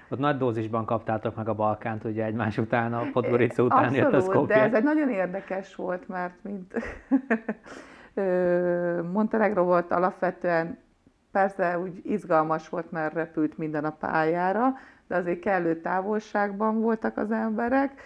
ott 0.10 0.20
nagy 0.20 0.38
dózisban 0.38 0.86
kaptátok 0.86 1.36
meg 1.36 1.48
a 1.48 1.54
Balkánt, 1.54 2.04
ugye 2.04 2.24
egymás 2.24 2.58
után, 2.58 2.93
a 2.93 3.10
Podgorica 3.12 3.63
után 3.63 3.84
Abszolút, 3.84 4.12
jött 4.12 4.13
a 4.13 4.22
Skopje. 4.22 4.56
de 4.56 4.63
ez 4.63 4.74
egy 4.74 4.84
nagyon 4.84 5.10
érdekes 5.10 5.76
volt, 5.76 6.08
mert 6.08 6.43
mint 6.43 6.74
Montenegro 9.12 9.63
volt 9.63 9.91
alapvetően 9.91 10.78
Persze 11.38 11.80
úgy 11.80 12.02
izgalmas 12.04 12.70
volt, 12.70 12.91
mert 12.91 13.13
repült 13.13 13.58
minden 13.58 13.86
a 13.86 13.91
pályára, 13.91 14.74
de 15.08 15.15
azért 15.15 15.39
kellő 15.39 15.82
távolságban 15.82 16.82
voltak 16.82 17.17
az 17.17 17.32
emberek. 17.32 18.02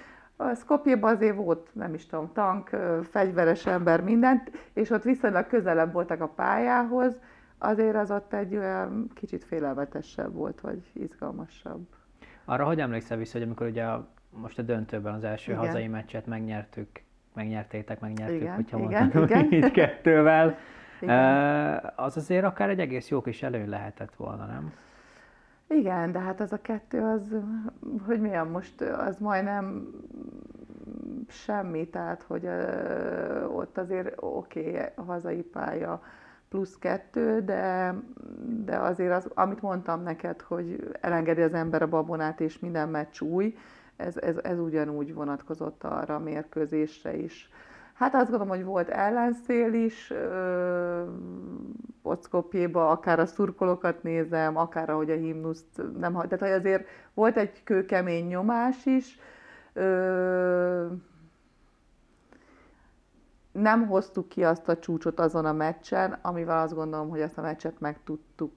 A 0.50 0.54
Skopjében 0.56 1.16
azért 1.16 1.36
volt, 1.36 1.70
nem 1.74 1.94
is 1.94 2.06
tudom, 2.06 2.32
tank, 2.34 2.70
fegyveres 3.10 3.66
ember, 3.66 4.02
mindent, 4.04 4.52
és 4.74 4.90
ott 4.90 5.04
viszonylag 5.04 5.48
közelebb 5.48 5.94
voltak 5.94 6.22
a 6.22 6.28
pályához, 6.28 7.20
azért 7.58 7.96
az 7.96 8.12
ott 8.12 8.34
egy 8.34 8.56
olyan 8.56 9.08
kicsit 9.14 9.44
félelmetesebb 9.44 10.34
volt, 10.34 10.62
vagy 10.62 10.82
izgalmasabb. 10.94 11.88
Arra 12.46 12.66
hogy 12.66 12.80
emlékszel 12.80 13.18
vissza, 13.18 13.38
hogy 13.38 13.48
amikor 13.48 13.68
ugye 13.68 13.84
a, 13.84 14.08
most 14.30 14.60
a 14.60 14.62
döntőben 14.62 15.14
az 15.14 15.24
első 15.24 15.52
igen. 15.52 15.66
hazai 15.66 15.88
meccset 15.88 16.26
megnyertük, 16.26 16.88
megnyertétek, 17.34 18.00
megnyertük, 18.00 18.42
igen, 18.42 18.56
hogyha 18.56 18.80
igen, 18.80 19.12
mondtam, 19.14 19.24
igen. 19.24 19.52
így 19.52 19.72
kettővel, 19.72 20.58
igen. 21.02 21.94
Az 21.96 22.18
azért 22.18 22.46
akár 22.46 22.70
egy 22.70 22.80
egész 22.80 23.10
jó 23.10 23.22
kis 23.22 23.44
előny 23.44 23.70
lehetett 23.70 24.16
volna, 24.16 24.46
nem? 24.46 24.74
Igen, 25.72 26.12
de 26.12 26.20
hát 26.20 26.40
az 26.40 26.54
a 26.54 26.62
kettő, 26.62 27.02
az, 27.02 27.36
hogy 28.06 28.22
milyen 28.22 28.48
most, 28.48 28.82
az 28.82 29.20
majdnem 29.20 29.88
semmi, 31.28 31.88
tehát 31.90 32.24
hogy 32.24 32.46
uh, 32.46 33.56
ott 33.56 33.78
azért 33.78 34.14
oké, 34.20 34.70
okay, 34.70 35.06
hazai 35.06 35.42
pálya 35.42 36.02
plusz 36.50 36.78
kettő, 36.80 37.42
de, 37.42 37.96
de 38.66 38.78
azért 38.78 39.14
az, 39.14 39.28
amit 39.34 39.62
mondtam 39.62 40.04
neked, 40.04 40.42
hogy 40.42 40.98
elengedi 41.02 41.42
az 41.42 41.54
ember 41.54 41.82
a 41.82 41.88
babonát, 41.88 42.40
és 42.42 42.60
minden 42.60 42.90
meccs 42.90 43.22
új, 43.22 43.56
ez, 43.96 44.18
ez, 44.18 44.38
ez 44.38 44.60
ugyanúgy 44.60 45.14
vonatkozott 45.14 45.84
arra 45.84 46.16
a 46.16 46.20
mérkőzésre 46.20 47.16
is. 47.16 47.50
Hát 48.02 48.14
azt 48.16 48.30
gondolom, 48.30 48.56
hogy 48.56 48.64
volt 48.64 48.90
ellenszél 48.90 49.74
is, 49.74 50.14
Ockopjéba, 52.02 52.90
akár 52.90 53.20
a 53.20 53.26
szurkolókat 53.26 54.04
nézem, 54.04 54.58
akár 54.58 54.90
ahogy 54.90 55.10
a 55.10 55.16
himnuszt 55.16 55.82
nem 55.98 56.14
Tehát, 56.14 56.40
hogy 56.40 56.50
azért 56.50 56.88
volt 57.14 57.38
egy 57.38 57.64
kőkemény 57.64 58.28
nyomás 58.28 58.86
is. 58.86 59.20
Ö, 59.74 60.86
nem 63.52 63.88
hoztuk 63.88 64.30
ki 64.30 64.44
azt 64.44 64.68
a 64.70 64.80
csúcsot 64.80 65.20
azon 65.20 65.46
a 65.46 65.54
meccsen, 65.54 66.18
amivel 66.22 66.62
azt 66.62 66.76
gondolom, 66.76 67.10
hogy 67.10 67.20
ezt 67.20 67.38
a 67.38 67.42
meccset 67.42 67.80
meg 67.80 68.04
tudtuk 68.04 68.54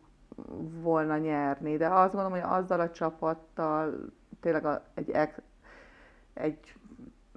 volna 0.80 1.16
nyerni. 1.16 1.76
De 1.76 1.88
azt 1.88 2.14
gondolom, 2.14 2.40
hogy 2.40 2.50
azzal 2.50 2.80
a 2.80 2.90
csapattal 2.90 3.94
tényleg 4.40 4.66
egy, 4.94 5.10
egy 6.34 6.74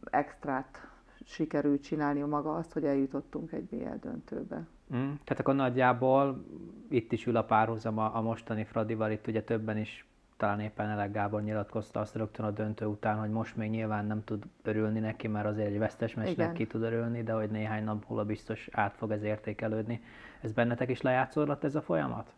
extrát 0.10 0.87
sikerült 1.28 1.84
csinálni 1.84 2.22
maga 2.22 2.56
azt, 2.56 2.74
hogy 2.74 2.86
eljutottunk 2.86 3.52
egy 3.52 3.64
BL 3.64 3.96
döntőbe. 4.02 4.56
Mm, 4.96 5.12
tehát 5.24 5.40
akkor 5.40 5.56
nagyjából 5.56 6.46
itt 6.90 7.12
is 7.12 7.26
ül 7.26 7.36
a 7.36 7.44
párhuzam 7.44 7.98
a, 7.98 8.16
a 8.16 8.22
mostani 8.22 8.64
Fradival, 8.64 9.12
itt 9.12 9.28
ugye 9.28 9.44
többen 9.44 9.78
is 9.78 10.06
talán 10.38 10.60
éppen 10.60 10.90
Elek 10.90 11.12
Gábor 11.12 11.42
nyilatkozta 11.42 12.00
azt 12.00 12.16
rögtön 12.16 12.46
a 12.46 12.52
döntő 12.52 12.86
után, 12.86 13.18
hogy 13.20 13.30
most 13.30 13.56
még 13.56 13.70
nyilván 13.70 14.06
nem 14.06 14.24
tud 14.24 14.44
örülni 14.64 15.00
neki, 15.00 15.28
mert 15.28 15.46
azért 15.46 15.68
egy 15.68 15.78
vesztes 15.78 16.14
meccsnek 16.14 16.54
ki 16.54 16.68
tud 16.68 16.82
örülni, 16.82 17.24
de 17.24 17.34
hogy 17.34 17.50
néhány 17.50 17.84
nap 17.84 18.06
múlva 18.08 18.26
biztos 18.26 18.70
át 18.72 18.96
fog 18.96 19.12
ez 19.12 19.24
értékelődni. 19.24 20.02
Ez 20.42 20.52
bennetek 20.52 20.90
is 20.90 21.02
lejátszódott 21.02 21.64
ez 21.64 21.76
a 21.76 21.82
folyamat? 21.82 22.34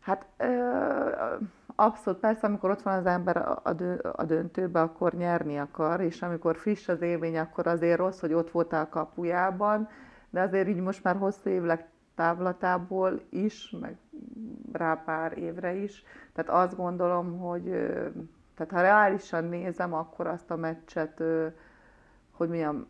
Hát 0.00 0.26
ö, 0.36 0.46
Abszolút, 1.82 2.20
persze, 2.20 2.46
amikor 2.46 2.70
ott 2.70 2.82
van 2.82 2.98
az 2.98 3.06
ember 3.06 3.36
a, 3.62 3.72
dö, 3.72 3.94
a 4.12 4.24
döntőbe, 4.24 4.80
akkor 4.80 5.12
nyerni 5.12 5.58
akar, 5.58 6.00
és 6.00 6.22
amikor 6.22 6.56
friss 6.56 6.88
az 6.88 7.00
élmény, 7.00 7.38
akkor 7.38 7.66
azért 7.66 7.98
rossz, 7.98 8.20
hogy 8.20 8.32
ott 8.32 8.50
voltál 8.50 8.84
a 8.84 8.88
kapujában, 8.88 9.88
de 10.30 10.40
azért 10.40 10.68
így 10.68 10.80
most 10.80 11.04
már 11.04 11.16
hosszú 11.16 11.50
évek 11.50 11.88
távlatából 12.14 13.20
is, 13.30 13.76
meg 13.80 13.96
rá 14.72 14.94
pár 14.94 15.38
évre 15.38 15.74
is. 15.74 16.04
Tehát 16.32 16.64
azt 16.64 16.76
gondolom, 16.76 17.38
hogy 17.38 17.64
tehát 18.54 18.72
ha 18.72 18.80
reálisan 18.80 19.44
nézem, 19.44 19.94
akkor 19.94 20.26
azt 20.26 20.50
a 20.50 20.56
meccset, 20.56 21.22
hogy 22.30 22.48
milyen 22.48 22.86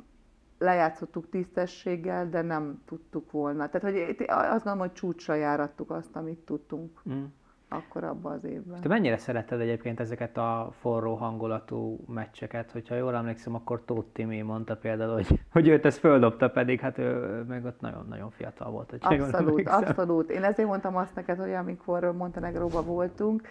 lejátszottuk 0.59 1.29
tisztességgel, 1.29 2.29
de 2.29 2.42
nem 2.42 2.83
tudtuk 2.87 3.31
volna. 3.31 3.68
Tehát 3.68 3.83
hogy 3.96 4.24
azt 4.26 4.64
gondolom, 4.64 4.79
hogy 4.79 4.92
csúcsra 4.92 5.35
járattuk 5.35 5.90
azt, 5.90 6.16
amit 6.16 6.38
tudtunk. 6.38 7.00
Mm 7.11 7.24
akkor 7.73 8.05
abban 8.05 8.33
az 8.33 8.45
évben. 8.45 8.81
Te 8.81 8.89
mennyire 8.89 9.17
szeretted 9.17 9.61
egyébként 9.61 10.01
ezeket 10.01 10.37
a 10.37 10.71
forró 10.81 11.15
hangulatú 11.15 12.05
meccseket? 12.07 12.71
Hogyha 12.73 12.95
jól 12.95 13.15
emlékszem, 13.15 13.55
akkor 13.55 13.83
Tóth 13.85 14.13
Timi 14.13 14.41
mondta 14.41 14.77
például, 14.77 15.15
hogy, 15.15 15.41
hogy 15.53 15.69
őt 15.69 15.85
ezt 15.85 15.99
földobta, 15.99 16.51
pedig 16.51 16.81
hát 16.81 16.99
ő 16.99 17.43
meg 17.49 17.65
ott 17.65 17.81
nagyon-nagyon 17.81 18.31
fiatal 18.31 18.71
volt. 18.71 18.95
Abszolút, 19.01 19.69
abszolút. 19.69 20.31
Én 20.31 20.43
ezért 20.43 20.69
mondtam 20.69 20.97
azt 20.97 21.15
neked, 21.15 21.39
hogy 21.39 21.53
amikor 21.53 22.13
Montenegróba 22.17 22.83
voltunk, 22.83 23.43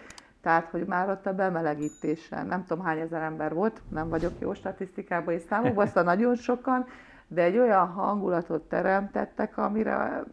tehát, 0.42 0.68
hogy 0.68 0.84
már 0.86 1.08
ott 1.08 1.26
a 1.26 1.34
bemelegítésen, 1.34 2.46
nem 2.46 2.64
tudom 2.66 2.84
hány 2.84 2.98
ezer 2.98 3.22
ember 3.22 3.54
volt, 3.54 3.82
nem 3.88 4.08
vagyok 4.08 4.32
jó 4.38 4.54
statisztikában 4.54 5.34
és 5.34 5.42
számokban, 5.42 5.86
aztán 5.86 6.04
nagyon 6.04 6.34
sokan, 6.34 6.86
de 7.32 7.42
egy 7.42 7.58
olyan 7.58 7.86
hangulatot 7.86 8.62
teremtettek, 8.62 9.58
amire, 9.58 10.24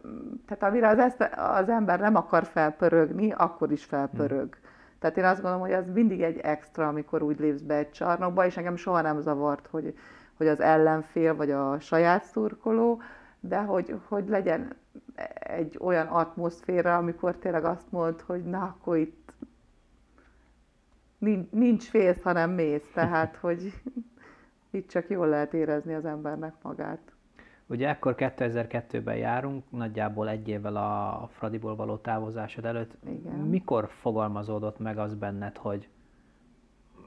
tehát 0.47 0.63
amire 0.63 0.87
az, 0.87 0.99
ezt, 0.99 1.29
az 1.35 1.69
ember 1.69 1.99
nem 1.99 2.15
akar 2.15 2.43
felpörögni, 2.43 3.31
akkor 3.31 3.71
is 3.71 3.85
felpörög. 3.85 4.55
Hmm. 4.55 4.69
Tehát 4.99 5.17
én 5.17 5.23
azt 5.23 5.41
gondolom, 5.41 5.61
hogy 5.61 5.73
az 5.73 5.85
mindig 5.93 6.21
egy 6.21 6.37
extra, 6.37 6.87
amikor 6.87 7.21
úgy 7.21 7.39
lépsz 7.39 7.61
be 7.61 7.75
egy 7.75 7.91
csarnokba, 7.91 8.45
és 8.45 8.57
engem 8.57 8.75
soha 8.75 9.01
nem 9.01 9.19
zavart, 9.19 9.67
hogy, 9.67 9.97
hogy 10.37 10.47
az 10.47 10.59
ellenfél 10.59 11.35
vagy 11.35 11.51
a 11.51 11.79
saját 11.79 12.23
szurkoló, 12.23 13.01
de 13.39 13.61
hogy, 13.61 13.99
hogy 14.07 14.29
legyen 14.29 14.75
egy 15.33 15.77
olyan 15.81 16.07
atmoszféra, 16.07 16.95
amikor 16.95 17.35
tényleg 17.35 17.65
azt 17.65 17.91
mond, 17.91 18.21
hogy 18.21 18.43
na, 18.43 18.63
akkor 18.63 18.97
itt 18.97 19.33
nincs, 21.17 21.49
nincs 21.49 21.89
félsz, 21.89 22.21
hanem 22.21 22.51
mész. 22.51 22.91
Tehát, 22.93 23.35
hogy 23.35 23.73
itt 24.69 24.89
csak 24.89 25.09
jól 25.09 25.27
lehet 25.27 25.53
érezni 25.53 25.93
az 25.93 26.05
embernek 26.05 26.53
magát. 26.61 26.99
Ugye 27.69 27.87
ekkor 27.89 28.15
2002-ben 28.17 29.15
járunk, 29.15 29.63
nagyjából 29.71 30.29
egy 30.29 30.47
évvel 30.47 30.75
a 30.75 31.27
Fradiból 31.31 31.75
való 31.75 31.97
távozásod 31.97 32.65
előtt. 32.65 32.97
Igen. 33.05 33.39
Mikor 33.39 33.89
fogalmazódott 33.89 34.79
meg 34.79 34.97
az 34.97 35.13
benned, 35.13 35.57
hogy 35.57 35.89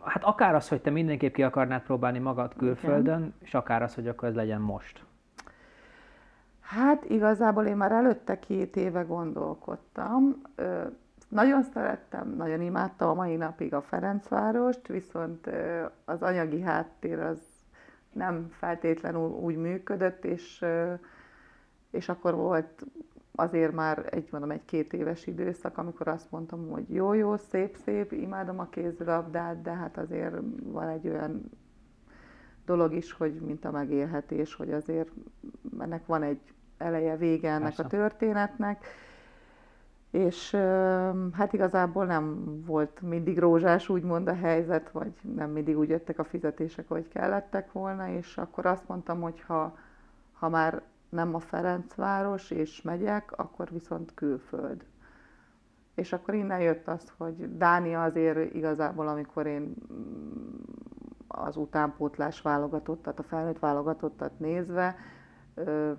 hát 0.00 0.24
akár 0.24 0.54
az, 0.54 0.68
hogy 0.68 0.80
te 0.80 0.90
mindenképp 0.90 1.34
ki 1.34 1.42
akarnád 1.42 1.82
próbálni 1.82 2.18
magad 2.18 2.54
külföldön, 2.56 3.18
Igen. 3.18 3.34
és 3.38 3.54
akár 3.54 3.82
az, 3.82 3.94
hogy 3.94 4.08
akkor 4.08 4.28
ez 4.28 4.34
legyen 4.34 4.60
most? 4.60 5.04
Hát 6.60 7.04
igazából 7.04 7.66
én 7.66 7.76
már 7.76 7.92
előtte 7.92 8.38
két 8.38 8.76
éve 8.76 9.02
gondolkodtam. 9.02 10.42
Nagyon 11.28 11.62
szerettem, 11.62 12.34
nagyon 12.36 12.60
imádtam 12.60 13.08
a 13.08 13.14
mai 13.14 13.36
napig 13.36 13.74
a 13.74 13.82
Ferencvárost, 13.82 14.86
viszont 14.86 15.50
az 16.04 16.22
anyagi 16.22 16.60
háttér 16.60 17.18
az 17.18 17.49
nem 18.12 18.48
feltétlenül 18.50 19.28
úgy 19.28 19.56
működött, 19.56 20.24
és, 20.24 20.64
és 21.90 22.08
akkor 22.08 22.34
volt 22.34 22.84
azért 23.34 23.72
már 23.72 24.06
egy, 24.10 24.28
mondom, 24.30 24.50
egy 24.50 24.64
két 24.64 24.92
éves 24.92 25.26
időszak, 25.26 25.78
amikor 25.78 26.08
azt 26.08 26.30
mondtam, 26.30 26.68
hogy 26.68 26.94
jó, 26.94 27.12
jó, 27.12 27.36
szép, 27.36 27.76
szép, 27.76 28.12
imádom 28.12 28.58
a 28.58 28.68
kézilabdát, 28.68 29.62
de 29.62 29.72
hát 29.72 29.98
azért 29.98 30.34
van 30.62 30.88
egy 30.88 31.08
olyan 31.08 31.50
dolog 32.64 32.94
is, 32.94 33.12
hogy 33.12 33.40
mint 33.40 33.64
a 33.64 33.70
megélhetés, 33.70 34.54
hogy 34.54 34.72
azért 34.72 35.10
ennek 35.78 36.06
van 36.06 36.22
egy 36.22 36.40
eleje, 36.78 37.16
vége 37.16 37.48
ennek 37.48 37.62
Persze. 37.62 37.82
a 37.82 37.86
történetnek, 37.86 38.84
és 40.10 40.50
hát 41.32 41.52
igazából 41.52 42.04
nem 42.04 42.44
volt 42.66 43.00
mindig 43.00 43.38
rózsás 43.38 43.88
úgymond 43.88 44.28
a 44.28 44.34
helyzet, 44.34 44.90
vagy 44.90 45.12
nem 45.34 45.50
mindig 45.50 45.78
úgy 45.78 45.88
jöttek 45.88 46.18
a 46.18 46.24
fizetések, 46.24 46.88
hogy 46.88 47.08
kellettek 47.08 47.72
volna, 47.72 48.08
és 48.08 48.36
akkor 48.38 48.66
azt 48.66 48.88
mondtam, 48.88 49.20
hogy 49.20 49.40
ha, 49.46 49.76
ha 50.32 50.48
már 50.48 50.82
nem 51.08 51.34
a 51.34 51.38
Ferencváros 51.38 52.50
és 52.50 52.82
megyek, 52.82 53.32
akkor 53.36 53.68
viszont 53.70 54.14
külföld. 54.14 54.84
És 55.94 56.12
akkor 56.12 56.34
innen 56.34 56.60
jött 56.60 56.88
az, 56.88 57.12
hogy 57.16 57.56
Dánia 57.56 58.02
azért 58.02 58.54
igazából, 58.54 59.08
amikor 59.08 59.46
én 59.46 59.74
az 61.28 61.56
utánpótlás 61.56 62.40
válogatottat, 62.40 63.18
a 63.18 63.22
felnőtt 63.22 63.58
válogatottat 63.58 64.38
nézve, 64.38 64.96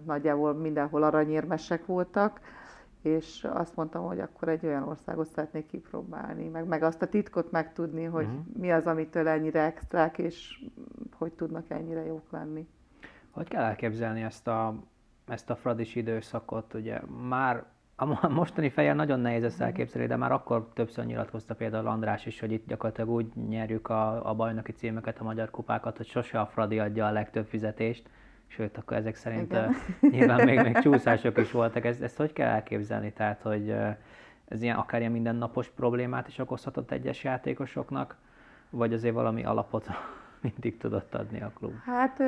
nagyjából 0.04 0.54
mindenhol 0.54 1.04
aranyérmesek 1.04 1.86
voltak, 1.86 2.39
és 3.01 3.47
azt 3.53 3.75
mondtam, 3.75 4.05
hogy 4.05 4.19
akkor 4.19 4.49
egy 4.49 4.65
olyan 4.65 4.83
országot 4.83 5.27
szeretnék 5.27 5.65
kipróbálni, 5.65 6.47
meg, 6.47 6.65
meg 6.65 6.83
azt 6.83 7.01
a 7.01 7.07
titkot 7.07 7.51
megtudni, 7.51 8.03
hogy 8.03 8.25
uh-huh. 8.25 8.41
mi 8.57 8.71
az, 8.71 8.85
amitől 8.85 9.27
ennyire 9.27 9.61
extrák, 9.61 10.17
és 10.17 10.63
hogy 11.17 11.33
tudnak 11.33 11.69
ennyire 11.69 12.05
jók 12.05 12.31
lenni. 12.31 12.67
Hogy 13.29 13.47
kell 13.47 13.63
elképzelni 13.63 14.21
ezt 14.21 14.47
a, 14.47 14.75
ezt 15.27 15.49
a 15.49 15.55
fradis 15.55 15.95
időszakot? 15.95 16.73
Ugye 16.73 17.01
már 17.27 17.65
a 17.95 18.27
mostani 18.29 18.69
fejjel 18.69 18.95
nagyon 18.95 19.19
nehéz 19.19 19.43
ezt 19.43 19.57
mhm. 19.57 19.65
elképzelni, 19.65 20.07
de 20.07 20.15
már 20.15 20.31
akkor 20.31 20.69
többször 20.73 21.05
nyilatkozta 21.05 21.55
például 21.55 21.87
András 21.87 22.25
is, 22.25 22.39
hogy 22.39 22.51
itt 22.51 22.67
gyakorlatilag 22.67 23.09
úgy 23.09 23.35
nyerjük 23.49 23.89
a, 23.89 24.29
a 24.29 24.33
bajnoki 24.33 24.71
címeket, 24.71 25.19
a 25.19 25.23
magyar 25.23 25.49
kupákat, 25.49 25.97
hogy 25.97 26.07
sose 26.07 26.39
a 26.39 26.45
Fradi 26.45 26.79
adja 26.79 27.05
a 27.05 27.11
legtöbb 27.11 27.45
fizetést, 27.45 28.09
sőt, 28.51 28.77
akkor 28.77 28.97
ezek 28.97 29.15
szerint 29.15 29.51
Igen. 29.51 29.75
nyilván 29.99 30.45
még, 30.45 30.61
még 30.61 30.79
csúszások 30.79 31.37
is 31.37 31.51
voltak. 31.51 31.85
Ezt, 31.85 32.01
ezt 32.01 32.17
hogy 32.17 32.33
kell 32.33 32.49
elképzelni? 32.49 33.13
Tehát, 33.13 33.41
hogy 33.41 33.75
ez 34.47 34.61
ilyen, 34.61 34.77
akár 34.77 34.99
ilyen 34.99 35.11
mindennapos 35.11 35.69
problémát 35.69 36.27
is 36.27 36.37
okozhatott 36.37 36.91
egyes 36.91 37.23
játékosoknak, 37.23 38.15
vagy 38.69 38.93
azért 38.93 39.13
valami 39.13 39.45
alapot 39.45 39.87
mindig 40.41 40.77
tudott 40.77 41.15
adni 41.15 41.41
a 41.41 41.51
klub? 41.55 41.73
Hát 41.85 42.23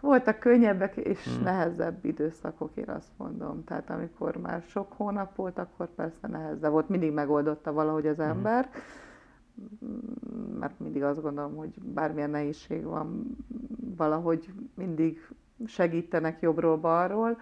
voltak 0.00 0.38
könnyebbek 0.38 0.96
és 0.96 1.24
hmm. 1.24 1.42
nehezebb 1.42 2.04
időszakok, 2.04 2.70
én 2.74 2.88
azt 2.88 3.12
mondom. 3.16 3.64
Tehát 3.64 3.90
amikor 3.90 4.36
már 4.36 4.62
sok 4.68 4.92
hónap 4.92 5.36
volt, 5.36 5.58
akkor 5.58 5.88
persze 5.94 6.28
nehezebb 6.28 6.70
volt. 6.70 6.88
Mindig 6.88 7.12
megoldotta 7.12 7.72
valahogy 7.72 8.06
az 8.06 8.16
hmm. 8.16 8.28
ember. 8.28 8.64
Hmm 8.64 8.82
mert 10.58 10.80
mindig 10.80 11.02
azt 11.02 11.22
gondolom, 11.22 11.56
hogy 11.56 11.82
bármilyen 11.82 12.30
nehézség 12.30 12.84
van, 12.84 13.36
valahogy 13.96 14.52
mindig 14.74 15.28
segítenek 15.66 16.40
jobbról-balról. 16.40 17.40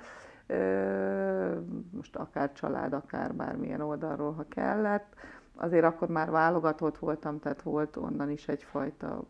Most 1.91 2.17
akár 2.17 2.53
család, 2.53 2.93
akár 2.93 3.35
bármilyen 3.35 3.81
oldalról, 3.81 4.33
ha 4.33 4.45
kellett. 4.49 5.15
Azért 5.57 5.85
akkor 5.85 6.09
már 6.09 6.31
válogatott 6.31 6.99
voltam, 6.99 7.39
tehát 7.39 7.63
volt 7.63 7.97
onnan 7.97 8.31
is 8.31 8.49
egyfajta 8.49 9.25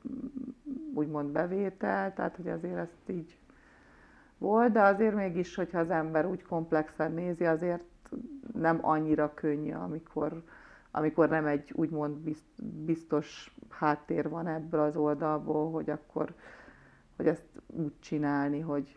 úgymond 0.94 1.30
bevétel, 1.30 2.14
tehát 2.14 2.37
hogy 2.37 2.48
azért 2.48 2.76
ezt 2.76 3.08
így 3.08 3.38
volt, 4.38 4.72
de 4.72 4.82
azért 4.82 5.14
mégis, 5.14 5.54
hogyha 5.54 5.78
az 5.78 5.90
ember 5.90 6.26
úgy 6.26 6.42
komplexen 6.42 7.12
nézi, 7.12 7.44
azért 7.44 7.82
nem 8.52 8.78
annyira 8.82 9.34
könnyű, 9.34 9.72
amikor 9.72 10.42
amikor 10.96 11.28
nem 11.28 11.46
egy 11.46 11.72
úgymond 11.74 12.37
biztos 12.84 13.56
háttér 13.68 14.28
van 14.28 14.46
ebből 14.46 14.80
az 14.80 14.96
oldalból, 14.96 15.70
hogy 15.70 15.90
akkor 15.90 16.34
hogy 17.16 17.27
ezt 17.27 17.44
úgy 17.66 17.92
csinálni, 18.00 18.61
hogy, 18.61 18.96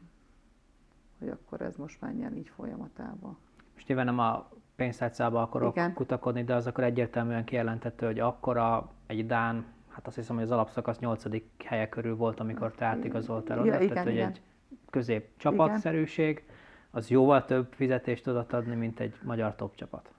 hogy 1.19 1.29
akkor 1.29 1.61
ez 1.61 1.75
most 1.75 2.01
menjen 2.01 2.35
így 2.35 2.49
folyamatában. 2.49 3.37
Most 3.73 3.87
nyilván 3.87 4.05
nem 4.05 4.19
a 4.19 4.49
pénztárcába 4.75 5.41
akarok 5.41 5.75
Igen. 5.75 5.93
kutakodni, 5.93 6.43
de 6.43 6.55
az 6.55 6.67
akkor 6.67 6.83
egyértelműen 6.83 7.43
kijelentette, 7.43 8.05
hogy 8.05 8.19
akkora 8.19 8.91
egy 9.05 9.25
Dán, 9.25 9.65
hát 9.87 10.07
azt 10.07 10.15
hiszem, 10.15 10.35
hogy 10.35 10.45
az 10.45 10.51
alapszakasz 10.51 10.99
8. 10.99 11.23
helye 11.65 11.89
körül 11.89 12.15
volt, 12.15 12.39
amikor 12.39 12.71
te 12.71 12.85
átigazoltál 12.85 13.59
oda, 13.59 13.67
ja, 13.67 13.75
igen, 13.75 13.87
tehát 13.87 14.03
hogy 14.03 14.13
igen. 14.13 14.29
egy 14.29 14.41
közép 14.89 15.29
csapatszerűség, 15.37 16.45
az 16.91 17.09
jóval 17.09 17.45
több 17.45 17.73
fizetést 17.73 18.23
tudott 18.23 18.53
adni, 18.53 18.75
mint 18.75 18.99
egy 18.99 19.15
magyar 19.23 19.55
top 19.55 19.75
csapat. 19.75 20.11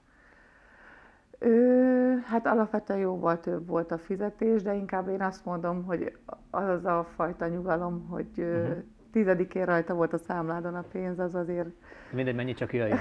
Ö, 1.39 2.13
hát 2.25 2.45
alapvetően 2.47 2.99
jóval 2.99 3.39
több 3.39 3.67
volt 3.67 3.91
a 3.91 3.97
fizetés, 3.97 4.61
de 4.61 4.73
inkább 4.73 5.07
én 5.07 5.21
azt 5.21 5.45
mondom, 5.45 5.83
hogy 5.83 6.17
az 6.49 6.85
a 6.85 7.07
fajta 7.15 7.47
nyugalom, 7.47 8.07
hogy 8.09 8.27
uh-huh. 8.37 8.77
tizedikén 9.11 9.65
rajta 9.65 9.93
volt 9.93 10.13
a 10.13 10.17
számládon 10.17 10.75
a 10.75 10.83
pénz, 10.91 11.19
az 11.19 11.35
azért... 11.35 11.69
Mindegy, 12.11 12.35
mennyi 12.35 12.53
csak 12.53 12.73
jöjjön. 12.73 12.97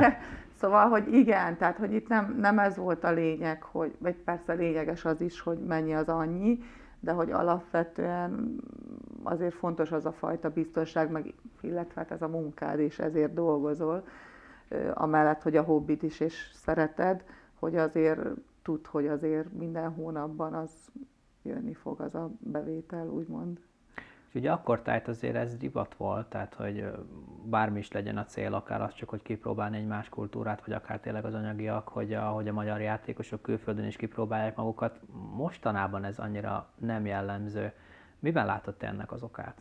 szóval, 0.60 0.88
hogy 0.88 1.12
igen, 1.14 1.56
tehát 1.56 1.76
hogy 1.76 1.92
itt 1.92 2.08
nem, 2.08 2.36
nem 2.40 2.58
ez 2.58 2.76
volt 2.76 3.04
a 3.04 3.12
lényeg, 3.12 3.62
hogy, 3.62 3.94
vagy 3.98 4.14
persze 4.14 4.52
lényeges 4.52 5.04
az 5.04 5.20
is, 5.20 5.40
hogy 5.40 5.58
mennyi 5.58 5.94
az 5.94 6.08
annyi, 6.08 6.58
de 7.00 7.12
hogy 7.12 7.30
alapvetően 7.30 8.56
azért 9.22 9.54
fontos 9.54 9.92
az 9.92 10.06
a 10.06 10.12
fajta 10.12 10.48
biztonság, 10.48 11.10
meg 11.10 11.34
illetve 11.60 12.00
hát 12.00 12.10
ez 12.10 12.22
a 12.22 12.28
munkád, 12.28 12.78
és 12.78 12.98
ezért 12.98 13.34
dolgozol, 13.34 14.04
amellett, 14.94 15.42
hogy 15.42 15.56
a 15.56 15.62
hobbit 15.62 16.02
is 16.02 16.20
és 16.20 16.50
szereted, 16.54 17.24
hogy 17.60 17.76
azért 17.76 18.20
tud, 18.62 18.86
hogy 18.86 19.06
azért 19.06 19.52
minden 19.52 19.90
hónapban 19.90 20.54
az 20.54 20.70
jönni 21.42 21.74
fog 21.74 22.00
az 22.00 22.14
a 22.14 22.30
bevétel, 22.38 23.08
úgymond. 23.08 23.60
És 24.28 24.34
ugye 24.34 24.52
akkor 24.52 24.82
tájt 24.82 25.08
azért 25.08 25.34
ez 25.34 25.56
divat 25.56 25.94
volt, 25.94 26.26
tehát 26.26 26.54
hogy 26.54 26.90
bármi 27.44 27.78
is 27.78 27.92
legyen 27.92 28.16
a 28.16 28.24
cél, 28.24 28.54
akár 28.54 28.82
az 28.82 28.94
csak, 28.94 29.08
hogy 29.08 29.22
kipróbálni 29.22 29.76
egy 29.76 29.86
más 29.86 30.08
kultúrát, 30.08 30.66
vagy 30.66 30.74
akár 30.74 31.00
tényleg 31.00 31.24
az 31.24 31.34
anyagiak, 31.34 31.88
hogy 31.88 32.12
a, 32.12 32.22
hogy 32.22 32.48
a 32.48 32.52
magyar 32.52 32.80
játékosok 32.80 33.42
külföldön 33.42 33.84
is 33.84 33.96
kipróbálják 33.96 34.56
magukat. 34.56 35.00
Mostanában 35.34 36.04
ez 36.04 36.18
annyira 36.18 36.68
nem 36.76 37.06
jellemző. 37.06 37.72
Miben 38.18 38.46
látott 38.46 38.82
ennek 38.82 39.12
az 39.12 39.22
okát? 39.22 39.60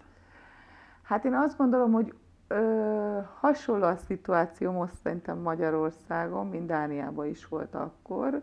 Hát 1.01 1.25
én 1.25 1.33
azt 1.33 1.57
gondolom, 1.57 1.91
hogy 1.91 2.13
ö, 2.49 3.19
hasonló 3.39 3.85
a 3.85 3.95
szituáció 3.95 4.71
most 4.71 4.93
szerintem 5.03 5.37
Magyarországon, 5.37 6.47
mint 6.47 6.65
Dániában 6.65 7.25
is 7.25 7.47
volt 7.47 7.75
akkor, 7.75 8.41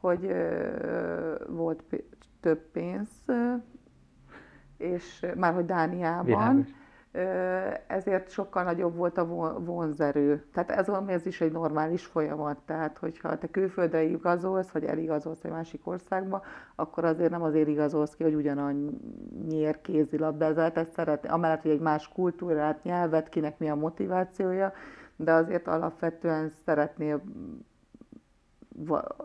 hogy 0.00 0.24
ö, 0.24 1.34
volt 1.48 1.82
több 2.40 2.70
pénz, 2.70 3.08
és 4.76 5.26
már 5.36 5.54
hogy 5.54 5.64
Dániában, 5.64 6.24
Világos. 6.24 6.68
Ezért 7.86 8.30
sokkal 8.30 8.62
nagyobb 8.62 8.96
volt 8.96 9.18
a 9.18 9.24
vonzerő. 9.58 10.44
Tehát 10.52 10.70
ez, 10.70 10.88
ez 11.06 11.26
is 11.26 11.40
egy 11.40 11.52
normális 11.52 12.04
folyamat. 12.04 12.58
Tehát, 12.66 12.98
hogyha 12.98 13.38
te 13.38 13.46
külföldre 13.46 14.02
igazolsz, 14.02 14.70
vagy 14.70 14.84
eligazolsz 14.84 15.44
egy 15.44 15.50
másik 15.50 15.86
országba, 15.86 16.42
akkor 16.74 17.04
azért 17.04 17.30
nem 17.30 17.42
azért 17.42 17.68
igazolsz 17.68 18.14
ki, 18.14 18.22
hogy 18.22 18.34
ugyanannyiért 18.34 19.80
kézilabdázált, 19.80 20.76
ezt 20.76 20.92
szeretni. 20.92 21.28
Amellett, 21.28 21.62
hogy 21.62 21.70
egy 21.70 21.80
más 21.80 22.08
kultúrát, 22.08 22.82
nyelvet, 22.82 23.28
kinek 23.28 23.58
mi 23.58 23.68
a 23.68 23.74
motivációja, 23.74 24.72
de 25.16 25.32
azért 25.32 25.68
alapvetően 25.68 26.52
szeretnél 26.64 27.22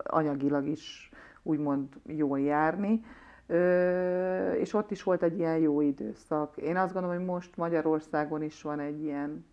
anyagilag 0.04 0.67
is 0.67 1.12
úgymond 1.43 1.88
jól 2.06 2.39
járni 2.39 3.01
és 4.59 4.73
ott 4.73 4.91
is 4.91 5.03
volt 5.03 5.23
egy 5.23 5.37
ilyen 5.37 5.57
jó 5.57 5.81
időszak. 5.81 6.57
Én 6.57 6.77
azt 6.77 6.93
gondolom, 6.93 7.17
hogy 7.17 7.25
most 7.25 7.57
Magyarországon 7.57 8.41
is 8.43 8.61
van 8.61 8.79
egy 8.79 9.03
ilyen 9.03 9.45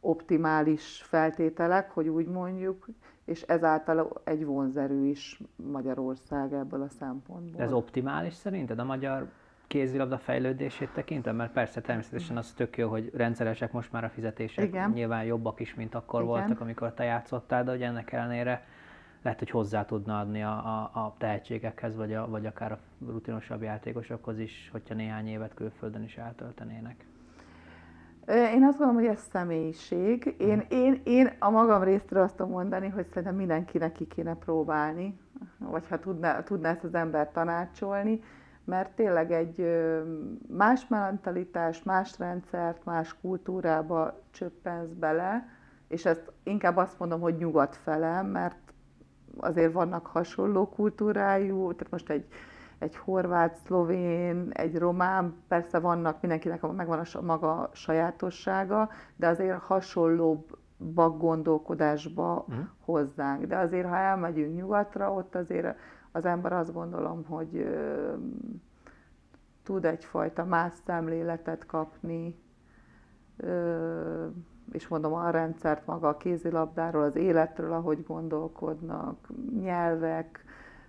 optimális 0.00 1.02
feltételek, 1.02 1.90
hogy 1.90 2.08
úgy 2.08 2.26
mondjuk, 2.26 2.88
és 3.24 3.42
ezáltal 3.42 4.12
egy 4.24 4.44
vonzerő 4.44 5.04
is 5.04 5.40
Magyarország 5.56 6.52
ebből 6.52 6.82
a 6.82 6.88
szempontból. 6.88 7.62
Ez 7.62 7.72
optimális 7.72 8.34
szerinted 8.34 8.78
a 8.78 8.84
magyar 8.84 9.28
kézilabda 9.66 10.18
fejlődését 10.18 10.90
tekintem? 10.94 11.36
Mert 11.36 11.52
persze 11.52 11.80
természetesen 11.80 12.36
az 12.36 12.52
tök 12.52 12.76
jó, 12.76 12.88
hogy 12.88 13.10
rendszeresek 13.14 13.72
most 13.72 13.92
már 13.92 14.04
a 14.04 14.08
fizetések, 14.08 14.64
Igen. 14.64 14.90
nyilván 14.90 15.24
jobbak 15.24 15.60
is, 15.60 15.74
mint 15.74 15.94
akkor 15.94 16.22
Igen. 16.22 16.32
voltak, 16.32 16.60
amikor 16.60 16.92
te 16.92 17.04
játszottál, 17.04 17.64
de 17.64 17.70
hogy 17.70 17.82
ennek 17.82 18.12
ellenére 18.12 18.66
lehet, 19.22 19.38
hogy 19.38 19.50
hozzá 19.50 19.84
tudna 19.84 20.18
adni 20.18 20.42
a, 20.42 20.50
a, 20.50 20.90
a 20.94 21.14
tehetségekhez, 21.18 21.96
vagy, 21.96 22.14
a, 22.14 22.28
vagy 22.28 22.46
akár 22.46 22.72
a 22.72 22.78
rutinosabb 23.06 23.62
játékosokhoz 23.62 24.38
is, 24.38 24.68
hogyha 24.72 24.94
néhány 24.94 25.28
évet 25.28 25.54
külföldön 25.54 26.02
is 26.02 26.16
eltöltenének. 26.16 27.06
Én 28.28 28.64
azt 28.64 28.78
gondolom, 28.78 28.94
hogy 28.94 29.06
ez 29.06 29.28
személyiség. 29.30 30.34
Én, 30.38 30.64
én, 30.68 31.00
én 31.04 31.32
a 31.38 31.50
magam 31.50 31.82
részről 31.82 32.22
azt 32.22 32.36
tudom 32.36 32.52
mondani, 32.52 32.88
hogy 32.88 33.06
szerintem 33.06 33.34
mindenkinek 33.34 33.92
ki 33.92 34.06
kéne 34.06 34.34
próbálni, 34.34 35.18
vagy 35.58 35.88
ha 35.88 35.98
tudná, 35.98 36.42
tudná 36.42 36.70
ezt 36.70 36.84
az 36.84 36.94
ember 36.94 37.30
tanácsolni, 37.30 38.22
mert 38.64 38.90
tényleg 38.90 39.32
egy 39.32 39.66
más 40.48 40.88
mentalitás, 40.88 41.82
más 41.82 42.18
rendszert, 42.18 42.84
más 42.84 43.16
kultúrába 43.20 44.20
csöppensz 44.30 44.90
bele, 44.90 45.48
és 45.88 46.04
ezt 46.04 46.32
inkább 46.42 46.76
azt 46.76 46.98
mondom, 46.98 47.20
hogy 47.20 47.36
nyugat 47.36 47.76
fele, 47.76 48.22
mert 48.22 48.67
azért 49.40 49.72
vannak 49.72 50.06
hasonló 50.06 50.68
kultúrájú, 50.68 51.72
tehát 51.72 51.90
most 51.90 52.10
egy, 52.10 52.26
egy 52.78 52.96
horvát, 52.96 53.56
szlovén, 53.66 54.50
egy 54.52 54.78
román, 54.78 55.34
persze 55.48 55.78
vannak, 55.78 56.20
mindenkinek 56.20 56.72
megvan 56.72 57.06
a 57.12 57.20
maga 57.20 57.70
sajátossága, 57.72 58.88
de 59.16 59.26
azért 59.26 59.58
hasonlóbb 59.58 60.58
gondolkodásba 61.18 62.46
mm. 62.52 62.60
hozzánk. 62.84 63.44
De 63.44 63.56
azért, 63.56 63.88
ha 63.88 63.96
elmegyünk 63.96 64.56
nyugatra, 64.56 65.12
ott 65.12 65.34
azért 65.34 65.78
az 66.12 66.24
ember 66.24 66.52
azt 66.52 66.72
gondolom, 66.72 67.24
hogy 67.24 67.56
ö, 67.56 68.12
tud 69.62 69.84
egyfajta 69.84 70.44
más 70.44 70.72
szemléletet 70.86 71.66
kapni, 71.66 72.38
ö, 73.36 74.26
és 74.72 74.88
mondom 74.88 75.12
a 75.12 75.30
rendszert 75.30 75.86
maga 75.86 76.08
a 76.08 76.16
kézilabdáról, 76.16 77.02
az 77.02 77.16
életről, 77.16 77.72
ahogy 77.72 78.04
gondolkodnak, 78.06 79.28
nyelvek, 79.60 80.44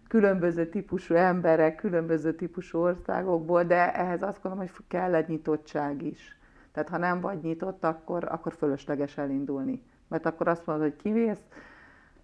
különböző 0.07 0.69
típusú 0.69 1.15
emberek, 1.15 1.75
különböző 1.75 2.35
típusú 2.35 2.79
országokból, 2.79 3.63
de 3.63 3.93
ehhez 3.93 4.21
azt 4.21 4.41
gondolom, 4.41 4.67
hogy 4.75 4.85
kell 4.87 5.15
egy 5.15 5.27
nyitottság 5.27 6.01
is. 6.01 6.37
Tehát 6.71 6.89
ha 6.89 6.97
nem 6.97 7.21
vagy 7.21 7.41
nyitott, 7.41 7.83
akkor, 7.83 8.27
akkor 8.31 8.53
fölösleges 8.53 9.17
elindulni. 9.17 9.83
Mert 10.07 10.25
akkor 10.25 10.47
azt 10.47 10.65
mondod, 10.65 10.85
hogy 10.85 10.95
kivész, 10.95 11.41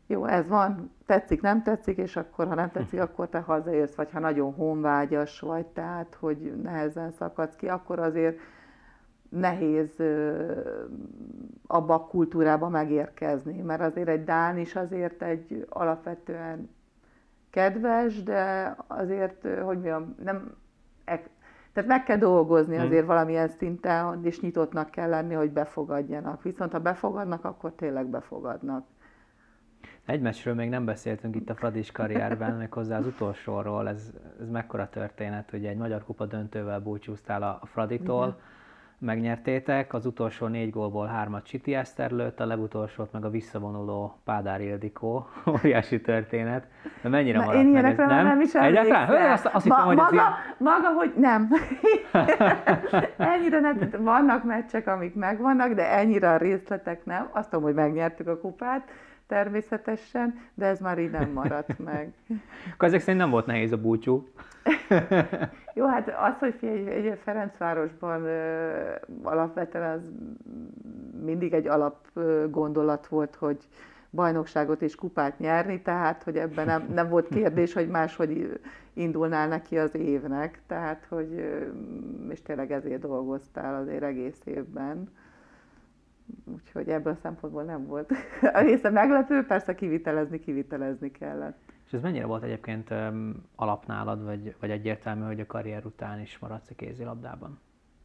jó, 0.08 0.26
ez 0.26 0.48
van, 0.48 0.92
tetszik, 1.06 1.42
nem 1.42 1.64
tetszik, 1.64 1.98
és 1.98 2.16
akkor, 2.16 2.48
ha 2.48 2.56
nem 2.56 2.72
tetszik, 2.72 3.02
akkor 3.08 3.30
te 3.30 3.40
hazaérsz, 3.40 3.96
vagy 3.96 4.12
ha 4.12 4.20
nagyon 4.20 4.54
honvágyas 4.54 5.40
vagy, 5.40 5.66
tehát, 5.66 6.18
hogy 6.20 6.62
nehezen 6.62 7.12
szakadsz 7.12 7.56
ki, 7.56 7.68
akkor 7.68 8.00
azért 8.00 8.40
nehéz 9.30 9.96
abba 11.68 11.94
a 11.94 12.06
kultúrába 12.06 12.70
megérkezni, 12.70 13.62
mert 13.62 13.82
azért 13.82 14.08
egy 14.08 14.24
Dán 14.24 14.58
is 14.58 14.76
azért 14.76 15.22
egy 15.22 15.66
alapvetően 15.70 16.70
kedves, 17.50 18.24
de 18.24 18.76
azért, 18.88 19.42
hogy 19.42 19.60
mondjam, 19.62 20.16
nem, 20.24 20.56
tehát 21.74 21.90
meg 21.90 22.04
kell 22.04 22.18
dolgozni 22.18 22.78
azért 22.78 22.98
hmm. 22.98 23.08
valamilyen 23.08 23.48
szinten, 23.48 24.20
és 24.24 24.42
nyitottnak 24.42 24.90
kell 24.90 25.10
lenni, 25.10 25.34
hogy 25.34 25.52
befogadjanak. 25.52 26.44
Viszont 26.44 26.72
ha 26.72 26.80
befogadnak, 26.80 27.46
akkor 27.46 27.74
tényleg 27.76 28.08
befogadnak. 28.08 28.86
Egy 30.06 30.22
meccsről 30.22 30.54
még 30.54 30.70
nem 30.70 30.86
beszéltünk 30.86 31.36
itt 31.36 31.50
a 31.50 31.56
Fradis 31.56 31.92
karrierben, 31.92 32.56
méghozzá 32.58 32.98
az 32.98 33.06
utolsóról. 33.06 33.88
Ez, 33.88 34.14
ez 34.42 34.50
mekkora 34.50 34.90
történet, 34.90 35.50
hogy 35.50 35.66
egy 35.66 35.78
Magyar 35.78 36.04
Kupa 36.04 36.26
döntővel 36.26 36.80
búcsúztál 36.80 37.44
a 37.44 37.66
Fraditól. 37.66 38.26
Igen 38.26 38.54
megnyertétek, 39.00 39.94
az 39.94 40.06
utolsó 40.06 40.48
négy 40.48 40.70
gólból 40.70 41.08
hármat 41.08 41.46
Csiti 41.46 41.76
Eszter 41.76 42.12
lőtt, 42.12 42.40
a 42.40 42.46
legutolsót 42.46 43.12
meg 43.12 43.26
a 43.26 43.30
visszavonuló 43.30 44.20
Pádár 44.24 44.62
Ildikó, 44.62 45.28
óriási 45.54 46.02
történet. 46.02 46.68
De 47.02 47.10
mennyire 47.10 47.38
Na, 47.38 47.46
maradt 47.46 47.64
én 47.64 47.72
meg 47.72 47.86
ez, 47.86 47.98
nem? 47.98 48.26
nem 48.26 48.42
is 48.42 48.54
Egyáltalán? 48.54 49.32
Azt, 49.32 49.46
azt 49.46 49.66
Ma, 49.66 49.76
hittem, 49.76 49.88
hogy 49.88 49.96
maga, 49.96 50.14
ilyen... 50.14 50.34
maga, 50.58 50.88
hogy 50.88 51.14
nem. 51.18 51.50
ennyire 53.34 53.60
nem, 53.60 53.90
vannak 54.00 54.44
meccsek, 54.44 54.88
amik 54.88 55.16
megvannak, 55.16 55.74
de 55.74 55.92
ennyire 55.92 56.30
a 56.30 56.38
részletek 56.38 57.06
nem. 57.06 57.30
Azt 57.32 57.50
tudom, 57.50 57.64
hogy 57.64 57.74
megnyertük 57.74 58.28
a 58.28 58.40
kupát, 58.40 58.90
természetesen, 59.28 60.40
de 60.54 60.66
ez 60.66 60.80
már 60.80 61.00
így 61.00 61.12
nem 61.12 61.32
maradt 61.32 61.80
meg. 61.80 62.14
Akkor 62.74 62.88
ezek 62.88 63.00
szerint 63.00 63.22
nem 63.22 63.30
volt 63.30 63.46
nehéz 63.46 63.72
a 63.72 63.78
búcsú. 63.78 64.28
Jó, 65.74 65.86
hát 65.88 66.08
az, 66.08 66.40
hogy 66.40 66.56
egy, 66.62 66.88
egy 66.88 67.20
Ferencvárosban 67.24 68.24
ö, 68.24 68.92
alapvetően 69.24 69.92
az 69.92 70.12
mindig 71.24 71.54
egy 71.54 71.68
alap 71.68 71.96
gondolat 72.50 73.08
volt, 73.08 73.36
hogy 73.36 73.68
bajnokságot 74.16 74.82
és 74.82 74.96
kupát 74.96 75.40
nyerni, 75.40 75.82
tehát 75.82 76.24
hogy 76.24 76.38
ebben 76.38 76.66
nem, 76.66 76.88
nem 76.94 77.10
volt 77.10 77.28
kérdés, 77.28 77.74
hogy 77.74 77.88
máshogy 77.88 78.60
indulnál 78.94 79.48
neki 79.48 79.78
az 79.78 79.96
évnek, 79.96 80.62
tehát 80.68 81.06
hogy, 81.10 81.60
és 82.30 82.42
tényleg 82.42 82.72
ezért 82.72 83.02
dolgoztál 83.02 83.82
azért 83.82 84.04
egész 84.04 84.42
évben. 84.44 85.10
Úgyhogy 86.46 86.90
ebből 86.90 87.14
a 87.14 87.20
szempontból 87.22 87.64
nem 87.64 87.86
volt. 87.86 88.12
A 88.54 88.60
része 88.60 88.90
meglepő, 88.90 89.46
persze 89.46 89.76
kivitelezni, 89.76 90.40
kivitelezni 90.40 91.12
kellett. 91.12 91.58
És 91.86 91.94
ez 91.94 92.02
mennyire 92.02 92.26
volt 92.26 92.44
egyébként 92.44 92.90
um, 92.92 93.46
alapnálad, 93.56 94.24
vagy, 94.24 94.56
vagy 94.60 94.70
egyértelmű, 94.70 95.26
hogy 95.26 95.40
a 95.40 95.46
karrier 95.46 95.86
után 95.86 96.20
is 96.20 96.40
maradsz 96.40 96.70
a 96.70 96.76
kézilabdában? 96.76 97.60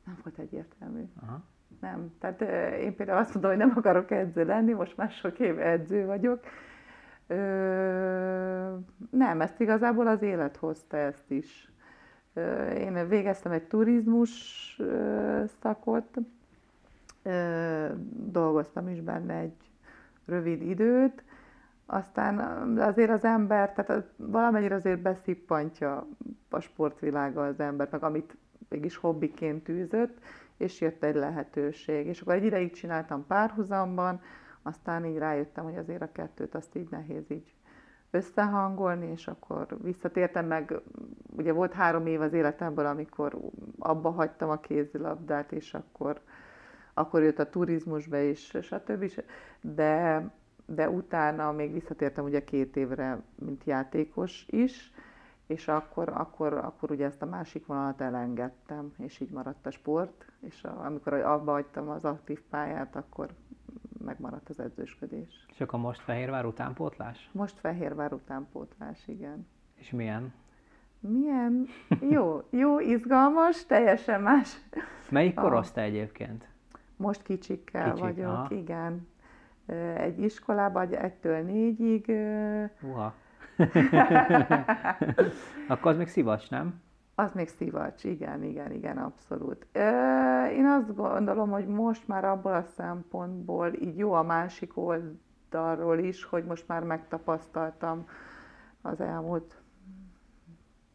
Nem 0.04 0.18
volt 0.22 0.38
egyértelmű. 0.38 1.02
Aha. 1.22 1.42
Nem. 1.80 2.14
Tehát 2.18 2.40
én 2.80 2.96
például 2.96 3.18
azt 3.18 3.32
mondom, 3.32 3.50
hogy 3.50 3.60
nem 3.60 3.72
akarok 3.76 4.10
edző 4.10 4.44
lenni, 4.44 4.72
most 4.72 4.96
már 4.96 5.10
sok 5.10 5.38
év 5.38 5.58
edző 5.58 6.06
vagyok. 6.06 6.44
Ö, 7.26 7.36
nem, 9.10 9.40
ezt 9.40 9.60
igazából 9.60 10.06
az 10.06 10.22
élet 10.22 10.56
hozta 10.56 10.96
ezt 10.96 11.30
is. 11.30 11.72
Ö, 12.34 12.70
én 12.70 13.08
végeztem 13.08 13.52
egy 13.52 13.66
turizmus 13.66 14.30
ö, 14.78 15.42
szakot, 15.60 16.18
dolgoztam 18.12 18.88
is 18.88 19.00
benne 19.00 19.34
egy 19.34 19.70
rövid 20.26 20.62
időt, 20.62 21.22
aztán 21.86 22.38
azért 22.78 23.10
az 23.10 23.24
ember, 23.24 23.72
tehát 23.72 24.04
valamennyire 24.16 24.74
azért 24.74 25.00
beszippantja 25.00 26.06
a 26.50 26.60
sportvilága 26.60 27.44
az 27.44 27.60
ember, 27.60 27.88
meg 27.90 28.02
amit 28.02 28.36
mégis 28.68 28.96
hobbiként 28.96 29.64
tűzött, 29.64 30.18
és 30.56 30.80
jött 30.80 31.04
egy 31.04 31.14
lehetőség. 31.14 32.06
És 32.06 32.20
akkor 32.20 32.34
egy 32.34 32.44
ideig 32.44 32.72
csináltam 32.72 33.26
párhuzamban, 33.26 34.20
aztán 34.62 35.04
így 35.04 35.18
rájöttem, 35.18 35.64
hogy 35.64 35.76
azért 35.76 36.02
a 36.02 36.12
kettőt 36.12 36.54
azt 36.54 36.76
így 36.76 36.88
nehéz 36.90 37.30
így 37.30 37.54
összehangolni, 38.10 39.10
és 39.10 39.26
akkor 39.26 39.66
visszatértem 39.82 40.46
meg, 40.46 40.74
ugye 41.36 41.52
volt 41.52 41.72
három 41.72 42.06
év 42.06 42.20
az 42.20 42.32
életemből, 42.32 42.86
amikor 42.86 43.38
abba 43.78 44.10
hagytam 44.10 44.50
a 44.50 44.60
kézilabdát, 44.60 45.52
és 45.52 45.74
akkor, 45.74 46.20
akkor 47.00 47.22
jött 47.22 47.38
a 47.38 47.50
turizmusba 47.50 48.18
is, 48.18 48.56
stb. 48.62 49.12
De, 49.60 50.24
de 50.66 50.90
utána 50.90 51.52
még 51.52 51.72
visszatértem 51.72 52.24
ugye 52.24 52.44
két 52.44 52.76
évre, 52.76 53.22
mint 53.34 53.64
játékos 53.64 54.46
is, 54.48 54.92
és 55.46 55.68
akkor, 55.68 56.08
akkor, 56.08 56.52
akkor 56.52 56.90
ugye 56.90 57.04
ezt 57.04 57.22
a 57.22 57.26
másik 57.26 57.66
vonalat 57.66 58.00
elengedtem, 58.00 58.92
és 58.98 59.20
így 59.20 59.30
maradt 59.30 59.66
a 59.66 59.70
sport, 59.70 60.26
és 60.40 60.64
amikor 60.64 61.12
abba 61.12 61.52
hagytam 61.52 61.88
az 61.88 62.04
aktív 62.04 62.40
pályát, 62.50 62.96
akkor 62.96 63.28
megmaradt 64.04 64.48
az 64.48 64.60
edzősködés. 64.60 65.46
És 65.52 65.60
akkor 65.60 65.78
most 65.78 66.00
Fehérvár 66.00 66.46
utánpótlás? 66.46 67.30
Most 67.32 67.58
Fehérvár 67.58 68.12
utánpótlás, 68.12 69.08
igen. 69.08 69.46
És 69.74 69.90
milyen? 69.90 70.32
Milyen? 71.00 71.66
Jó, 72.00 72.42
jó, 72.50 72.80
izgalmas, 72.80 73.66
teljesen 73.66 74.22
más. 74.22 74.56
Melyik 75.10 75.34
korosztály 75.34 75.86
egyébként? 75.86 76.48
Most 77.00 77.22
kicsikkel 77.22 77.92
Kicsik, 77.92 78.00
vagyok, 78.00 78.32
aha. 78.32 78.54
igen. 78.54 79.08
Egy 79.96 80.20
iskolában, 80.20 80.94
egytől 80.94 81.42
négyig. 81.42 82.08
Uha. 82.82 83.14
Akkor 85.68 85.90
az 85.90 85.96
még 85.96 86.08
szivacs, 86.08 86.50
nem? 86.50 86.80
Az 87.14 87.32
még 87.32 87.48
szivacs, 87.48 88.04
igen, 88.04 88.42
igen, 88.42 88.72
igen, 88.72 88.98
abszolút. 88.98 89.66
Én 90.52 90.66
azt 90.66 90.94
gondolom, 90.94 91.50
hogy 91.50 91.66
most 91.66 92.08
már 92.08 92.24
abból 92.24 92.52
a 92.52 92.62
szempontból 92.62 93.74
így 93.74 93.98
jó 93.98 94.12
a 94.12 94.22
másik 94.22 94.76
oldalról 94.76 95.98
is, 95.98 96.24
hogy 96.24 96.44
most 96.44 96.68
már 96.68 96.82
megtapasztaltam 96.82 98.06
az 98.82 99.00
elmúlt 99.00 99.60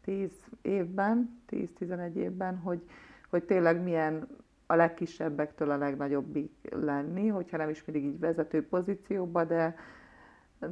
tíz 0.04 0.32
évben, 0.62 1.40
10-11 1.50 2.12
évben, 2.12 2.58
hogy, 2.58 2.82
hogy 3.30 3.44
tényleg 3.44 3.82
milyen 3.82 4.28
a 4.66 4.74
legkisebbektől 4.74 5.70
a 5.70 5.76
legnagyobbig 5.76 6.50
lenni, 6.70 7.28
hogyha 7.28 7.56
nem 7.56 7.68
is 7.68 7.84
mindig 7.84 8.04
így 8.04 8.18
vezető 8.18 8.68
pozícióba, 8.68 9.44
de, 9.44 9.76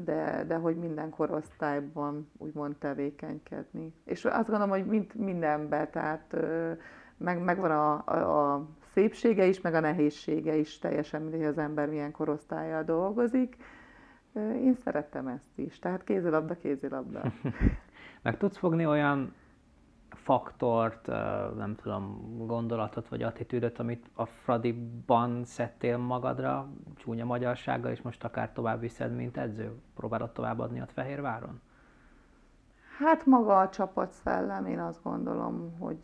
de, 0.04 0.44
de 0.46 0.54
hogy 0.54 0.76
minden 0.76 1.10
korosztályban 1.10 2.30
úgymond 2.38 2.76
tevékenykedni. 2.76 3.92
És 4.04 4.24
azt 4.24 4.48
gondolom, 4.48 4.70
hogy 4.70 4.86
mind, 4.86 5.14
mindenben, 5.14 5.90
tehát 5.90 6.36
meg, 7.16 7.42
megvan 7.42 7.70
a, 7.70 8.02
a, 8.06 8.52
a 8.54 8.66
szépsége 8.92 9.44
is, 9.46 9.60
meg 9.60 9.74
a 9.74 9.80
nehézsége 9.80 10.54
is, 10.56 10.78
teljesen 10.78 11.22
mindegy, 11.22 11.44
az 11.44 11.58
ember 11.58 11.88
milyen 11.88 12.10
korosztályjal 12.12 12.82
dolgozik. 12.82 13.56
Én 14.34 14.74
szerettem 14.84 15.26
ezt 15.26 15.58
is, 15.58 15.78
tehát 15.78 16.04
kézilabda, 16.04 16.56
kézilabda. 16.56 17.32
meg 18.22 18.36
tudsz 18.36 18.56
fogni 18.56 18.86
olyan 18.86 19.34
faktort, 20.24 21.06
nem 21.56 21.74
tudom, 21.82 22.34
gondolatot 22.46 23.08
vagy 23.08 23.22
attitűdöt, 23.22 23.78
amit 23.78 24.10
a 24.14 24.26
Fradiban 24.26 25.44
szedtél 25.44 25.96
magadra, 25.96 26.68
csúnya 26.96 27.24
magyarsággal, 27.24 27.90
és 27.90 28.02
most 28.02 28.24
akár 28.24 28.52
tovább 28.52 28.80
viszed, 28.80 29.14
mint 29.14 29.36
edző? 29.36 29.72
Próbálod 29.94 30.30
továbbadni 30.30 30.80
a 30.80 30.86
Fehérváron? 30.86 31.60
Hát 32.98 33.26
maga 33.26 33.60
a 33.60 33.68
csapatszellem, 33.68 34.66
én 34.66 34.80
azt 34.80 35.02
gondolom, 35.02 35.78
hogy, 35.78 36.02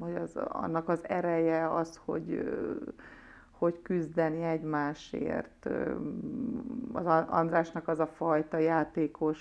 hogy 0.00 0.14
az, 0.14 0.36
annak 0.36 0.88
az 0.88 1.08
ereje 1.08 1.74
az, 1.74 2.00
hogy, 2.04 2.48
hogy 3.50 3.82
küzdeni 3.82 4.42
egymásért. 4.42 5.68
Az 6.92 7.06
Andrásnak 7.28 7.88
az 7.88 7.98
a 8.00 8.06
fajta 8.06 8.58
játékos 8.58 9.40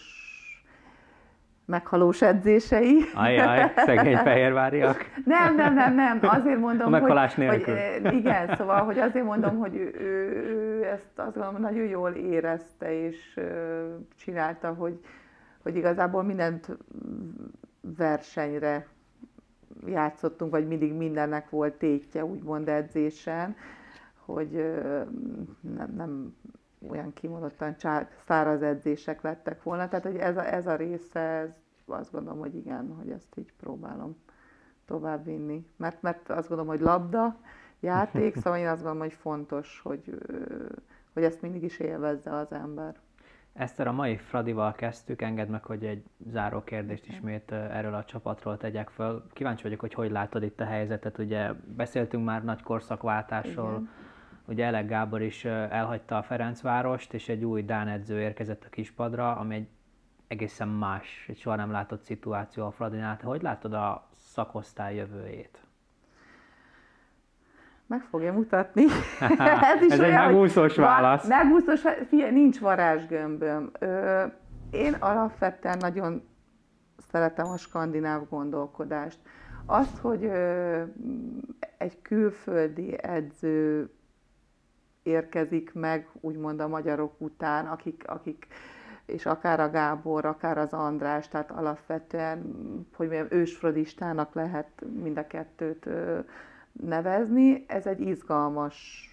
meghalós 1.65 2.21
edzései. 2.21 3.01
Ajaj, 3.13 3.71
szegény 3.75 4.17
fehérváriak. 4.17 5.05
nem, 5.25 5.55
nem, 5.55 5.73
nem, 5.73 5.95
nem, 5.95 6.19
azért 6.21 6.59
mondom, 6.59 6.93
a 6.93 6.99
hogy, 6.99 7.63
hogy, 7.63 8.13
igen, 8.13 8.55
szóval, 8.55 8.83
hogy 8.83 8.99
azért 8.99 9.25
mondom, 9.25 9.57
hogy 9.57 9.75
ő, 9.75 9.95
ő, 9.99 10.31
ő 10.49 10.83
ezt 10.83 11.19
azt 11.19 11.33
gondolom, 11.33 11.61
nagyon 11.61 11.85
jól 11.85 12.11
érezte 12.11 13.05
és 13.05 13.39
csinálta, 14.17 14.73
hogy, 14.73 14.99
hogy 15.63 15.75
igazából 15.75 16.23
mindent 16.23 16.77
versenyre 17.97 18.87
játszottunk, 19.87 20.51
vagy 20.51 20.67
mindig 20.67 20.93
mindennek 20.93 21.49
volt 21.49 21.73
tétje, 21.73 22.25
úgymond 22.25 22.69
edzésen, 22.69 23.55
hogy 24.25 24.49
nem, 25.61 25.93
nem 25.97 26.35
olyan 26.89 27.13
kimondottan 27.13 27.75
száraz 28.27 28.61
edzések 28.61 29.21
lettek 29.21 29.63
volna. 29.63 29.87
Tehát, 29.87 30.05
hogy 30.05 30.15
ez 30.15 30.37
a, 30.37 30.53
ez 30.53 30.67
a 30.67 30.75
része, 30.75 31.19
ez 31.19 31.49
azt 31.85 32.11
gondolom, 32.11 32.39
hogy 32.39 32.55
igen, 32.55 32.95
hogy 32.97 33.09
ezt 33.09 33.37
így 33.37 33.53
próbálom 33.59 34.17
tovább 34.85 35.25
vinni. 35.25 35.65
Mert, 35.75 36.01
mert 36.01 36.29
azt 36.29 36.47
gondolom, 36.47 36.71
hogy 36.71 36.81
labda, 36.81 37.39
játék, 37.79 38.35
szóval 38.41 38.59
én 38.59 38.67
azt 38.67 38.81
gondolom, 38.81 38.99
hogy 38.99 39.13
fontos, 39.13 39.79
hogy, 39.83 40.17
hogy 41.13 41.23
ezt 41.23 41.41
mindig 41.41 41.63
is 41.63 41.79
élvezze 41.79 42.35
az 42.35 42.51
ember. 42.51 42.95
Eszter, 43.53 43.87
a 43.87 43.91
mai 43.91 44.17
Fradival 44.17 44.73
kezdtük, 44.73 45.21
engedd 45.21 45.47
meg, 45.47 45.63
hogy 45.63 45.85
egy 45.85 46.03
záró 46.31 46.63
kérdést 46.63 47.07
ismét 47.07 47.51
erről 47.51 47.93
a 47.93 48.03
csapatról 48.03 48.57
tegyek 48.57 48.89
föl. 48.89 49.27
Kíváncsi 49.33 49.63
vagyok, 49.63 49.79
hogy 49.79 49.93
hogy 49.93 50.11
látod 50.11 50.43
itt 50.43 50.59
a 50.59 50.65
helyzetet. 50.65 51.17
Ugye 51.17 51.51
beszéltünk 51.75 52.25
már 52.25 52.43
nagy 52.43 52.63
korszakváltásról, 52.63 53.71
Igen 53.71 53.89
Ugye 54.47 54.65
Elek 54.65 54.87
Gábor 54.87 55.21
is 55.21 55.45
elhagyta 55.45 56.17
a 56.17 56.23
Ferencvárost, 56.23 57.13
és 57.13 57.29
egy 57.29 57.43
új 57.43 57.63
Dán 57.63 57.87
edző 57.87 58.19
érkezett 58.19 58.63
a 58.63 58.69
kispadra, 58.69 59.35
ami 59.35 59.55
egy 59.55 59.67
egészen 60.27 60.67
más, 60.67 61.25
egy 61.27 61.37
soha 61.37 61.55
nem 61.55 61.71
látott 61.71 62.03
szituáció 62.03 62.65
a 62.65 62.71
Fradinál. 62.71 63.17
Te 63.17 63.25
hogy 63.25 63.41
látod 63.41 63.73
a 63.73 64.07
szakosztály 64.11 64.95
jövőjét? 64.95 65.59
Meg 67.87 68.01
fogja 68.01 68.33
mutatni. 68.33 68.83
Ez, 69.19 69.81
is 69.87 69.91
Ez 69.91 69.99
olyan, 69.99 70.11
egy 70.11 70.25
megúszós 70.25 70.75
válasz. 70.75 71.27
Megúszós, 71.27 71.81
figyelj, 72.07 72.31
nincs 72.31 72.59
varázsgömböm. 72.59 73.71
Én 74.71 74.93
alapvetően 74.93 75.77
nagyon 75.77 76.27
szeretem 77.11 77.47
a 77.47 77.57
skandináv 77.57 78.21
gondolkodást. 78.29 79.19
Azt, 79.65 79.97
hogy 79.97 80.31
egy 81.77 82.01
külföldi 82.01 83.03
edző 83.03 83.89
érkezik 85.05 85.73
meg, 85.73 86.07
úgymond 86.21 86.59
a 86.59 86.67
magyarok 86.67 87.13
után, 87.17 87.65
akik, 87.65 88.03
akik 88.07 88.47
és 89.05 89.25
akár 89.25 89.59
a 89.59 89.69
Gábor, 89.69 90.25
akár 90.25 90.57
az 90.57 90.73
András, 90.73 91.27
tehát 91.27 91.51
alapvetően, 91.51 92.41
hogy 92.95 93.07
mondjam, 93.07 93.39
ősfrodistának 93.39 94.33
lehet 94.33 94.67
mind 95.01 95.17
a 95.17 95.27
kettőt 95.27 95.89
nevezni. 96.71 97.65
Ez 97.67 97.85
egy 97.85 98.01
izgalmas 98.01 99.09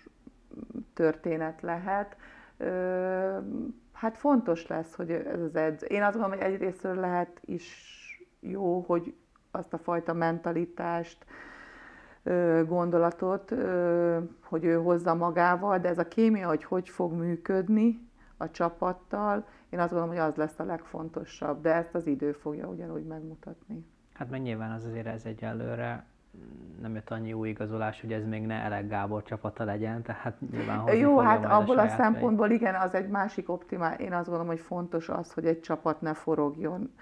történet 0.94 1.60
lehet. 1.62 2.16
Hát 3.92 4.16
fontos 4.16 4.66
lesz, 4.66 4.94
hogy 4.94 5.10
ez 5.10 5.40
az 5.40 5.56
edző. 5.56 5.86
Én 5.86 6.02
azt 6.02 6.16
gondolom, 6.16 6.38
hogy 6.38 6.52
egyrésztről 6.52 6.94
lehet 6.94 7.40
is 7.44 7.66
jó, 8.40 8.80
hogy 8.80 9.14
azt 9.50 9.72
a 9.72 9.78
fajta 9.78 10.12
mentalitást, 10.12 11.24
gondolatot, 12.66 13.54
hogy 14.44 14.64
ő 14.64 14.74
hozza 14.74 15.14
magával, 15.14 15.78
de 15.78 15.88
ez 15.88 15.98
a 15.98 16.08
kémia, 16.08 16.48
hogy 16.48 16.64
hogy 16.64 16.88
fog 16.88 17.12
működni 17.12 18.10
a 18.36 18.50
csapattal, 18.50 19.44
én 19.70 19.78
azt 19.78 19.92
gondolom, 19.92 20.14
hogy 20.14 20.24
az 20.24 20.34
lesz 20.34 20.58
a 20.58 20.64
legfontosabb, 20.64 21.62
de 21.62 21.74
ezt 21.74 21.94
az 21.94 22.06
idő 22.06 22.32
fogja 22.32 22.66
ugyanúgy 22.66 23.04
megmutatni. 23.04 23.86
Hát 24.12 24.30
meg 24.30 24.42
nyilván 24.42 24.70
az 24.70 24.84
azért 24.84 25.06
ez 25.06 25.24
egyelőre 25.24 26.04
nem 26.80 26.94
jött 26.94 27.10
annyi 27.10 27.32
új 27.32 27.48
igazolás, 27.48 28.00
hogy 28.00 28.12
ez 28.12 28.26
még 28.26 28.46
ne 28.46 28.54
Elek 28.54 28.88
Gábor 28.88 29.22
csapata 29.22 29.64
legyen, 29.64 30.02
tehát 30.02 30.40
nyilván 30.50 30.96
Jó, 30.96 31.18
hát 31.18 31.44
abból 31.44 31.78
a, 31.78 31.82
a 31.82 31.88
szempontból 31.88 32.50
igen, 32.50 32.74
az 32.74 32.94
egy 32.94 33.08
másik 33.08 33.48
optimál. 33.48 33.94
Én 33.98 34.12
azt 34.12 34.24
gondolom, 34.24 34.46
hogy 34.46 34.60
fontos 34.60 35.08
az, 35.08 35.32
hogy 35.32 35.46
egy 35.46 35.60
csapat 35.60 36.00
ne 36.00 36.14
forogjon 36.14 36.92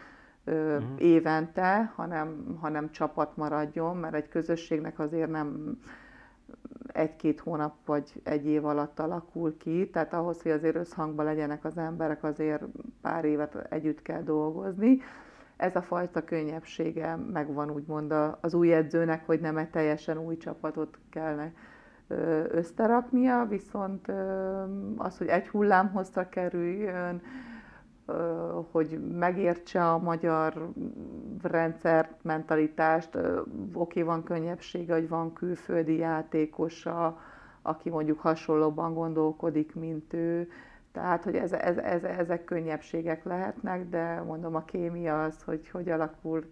uh-huh. 0.47 0.82
évente, 0.99 1.93
hanem, 1.95 2.59
hanem 2.61 2.91
csapat 2.91 3.36
maradjon, 3.36 3.97
mert 3.97 4.14
egy 4.14 4.28
közösségnek 4.28 4.99
azért 4.99 5.30
nem 5.30 5.78
egy-két 6.86 7.41
hónap 7.41 7.74
vagy 7.86 8.20
egy 8.22 8.47
év 8.47 8.64
alatt 8.64 8.99
alakul 8.99 9.57
ki, 9.57 9.91
tehát 9.91 10.14
ahhoz, 10.14 10.43
hogy 10.43 10.53
azért 10.53 10.76
összhangban 10.76 11.24
legyenek 11.24 11.64
az 11.64 11.78
emberek, 11.78 12.24
azért 12.24 12.62
pár 13.01 13.24
évet 13.24 13.55
együtt 13.55 14.03
kell 14.03 14.22
dolgozni. 14.22 14.99
Ez 15.57 15.76
a 15.76 15.82
fajta 15.82 16.24
könnyebbsége 16.24 17.16
megvan 17.16 17.70
úgymond 17.70 18.14
az 18.41 18.55
új 18.55 18.72
edzőnek, 18.72 19.26
hogy 19.26 19.41
nem 19.41 19.57
egy 19.57 19.70
teljesen 19.70 20.18
új 20.18 20.36
csapatot 20.36 20.99
kellene 21.11 21.53
összeraknia, 22.49 23.47
viszont 23.49 24.12
az, 24.97 25.18
hogy 25.18 25.26
egy 25.26 25.49
hullámhozra 25.49 26.28
kerüljön, 26.28 27.22
hogy 28.70 29.00
megértse 29.18 29.90
a 29.90 29.98
magyar 29.98 30.68
rendszert, 31.42 32.11
mentalitást. 32.22 33.18
Oké, 33.72 34.02
van 34.02 34.22
könnyebbsége, 34.22 34.94
hogy 34.94 35.08
van 35.08 35.32
külföldi 35.32 35.96
játékosa, 35.96 37.18
aki 37.62 37.90
mondjuk 37.90 38.20
hasonlóban 38.20 38.94
gondolkodik, 38.94 39.74
mint 39.74 40.12
ő. 40.12 40.48
Tehát, 40.92 41.24
hogy 41.24 41.34
ez, 41.34 41.52
ez, 41.52 41.76
ez, 41.76 42.04
ezek 42.04 42.44
könnyebbségek 42.44 43.24
lehetnek, 43.24 43.88
de 43.88 44.22
mondom, 44.26 44.54
a 44.54 44.64
kémia 44.64 45.22
az, 45.22 45.42
hogy 45.42 45.68
hogy 45.68 45.88
alakul, 45.88 46.50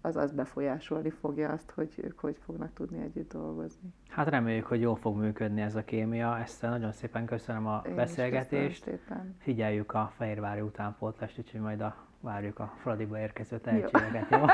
az 0.00 0.16
az 0.16 0.32
befolyásolni 0.32 1.10
fogja 1.10 1.48
azt, 1.48 1.70
hogy 1.70 1.92
ők 1.96 2.18
hogy 2.18 2.36
fognak 2.44 2.72
tudni 2.72 3.02
együtt 3.02 3.32
dolgozni. 3.32 3.94
Hát 4.08 4.28
reméljük, 4.28 4.66
hogy 4.66 4.80
jól 4.80 4.96
fog 4.96 5.16
működni 5.16 5.60
ez 5.60 5.74
a 5.74 5.84
kémia. 5.84 6.38
Ezt 6.38 6.62
nagyon 6.62 6.92
szépen 6.92 7.24
köszönöm 7.26 7.66
a 7.66 7.82
Én 7.86 7.94
beszélgetést. 7.94 8.82
szépen. 8.82 9.36
Figyeljük 9.38 9.94
a 9.94 10.12
Fehérvári 10.16 10.60
utánpótlást, 10.60 11.38
úgyhogy 11.38 11.60
majd 11.60 11.80
a 11.80 11.94
várjuk 12.20 12.58
a 12.58 12.72
Fradiba 12.80 13.18
érkező 13.18 13.58
tehetségeket, 13.58 14.30
jó? 14.30 14.44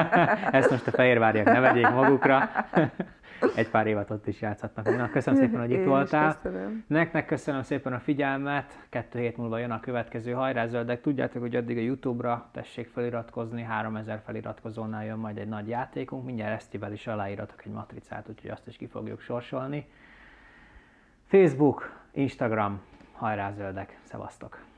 Ezt 0.58 0.70
most 0.70 0.86
a 0.86 0.90
fehérváriak 0.90 1.46
ne 1.46 1.60
vegyék 1.60 1.88
magukra. 1.90 2.48
Egy 3.54 3.70
pár 3.70 3.86
évet 3.86 4.10
ott 4.10 4.26
is 4.26 4.40
játszhatnak. 4.40 4.96
Na, 4.96 5.10
köszönöm 5.10 5.40
szépen, 5.40 5.60
hogy 5.60 5.70
itt 5.70 5.76
Én 5.78 5.84
voltál. 5.84 6.34
köszönöm. 6.34 6.84
Nektek 6.86 7.26
köszönöm 7.26 7.62
szépen 7.62 7.92
a 7.92 7.98
figyelmet. 7.98 8.86
Kettő 8.88 9.18
hét 9.18 9.36
múlva 9.36 9.58
jön 9.58 9.70
a 9.70 9.80
következő 9.80 10.32
hajrázöldek. 10.32 11.00
Tudjátok, 11.00 11.42
hogy 11.42 11.56
addig 11.56 11.76
a 11.76 11.80
Youtube-ra 11.80 12.48
tessék 12.52 12.88
feliratkozni. 12.88 13.62
3000 13.62 14.20
feliratkozónál 14.24 15.04
jön 15.04 15.18
majd 15.18 15.38
egy 15.38 15.48
nagy 15.48 15.68
játékunk. 15.68 16.24
Mindjárt 16.24 16.52
Esztivel 16.52 16.92
is 16.92 17.06
aláíratok 17.06 17.64
egy 17.64 17.72
matricát, 17.72 18.28
úgyhogy 18.28 18.50
azt 18.50 18.66
is 18.66 18.76
ki 18.76 18.86
fogjuk 18.86 19.20
sorsolni. 19.20 19.86
Facebook, 21.26 22.00
Instagram, 22.12 22.80
hajrázöldek. 23.12 23.98
Szevasztok! 24.02 24.71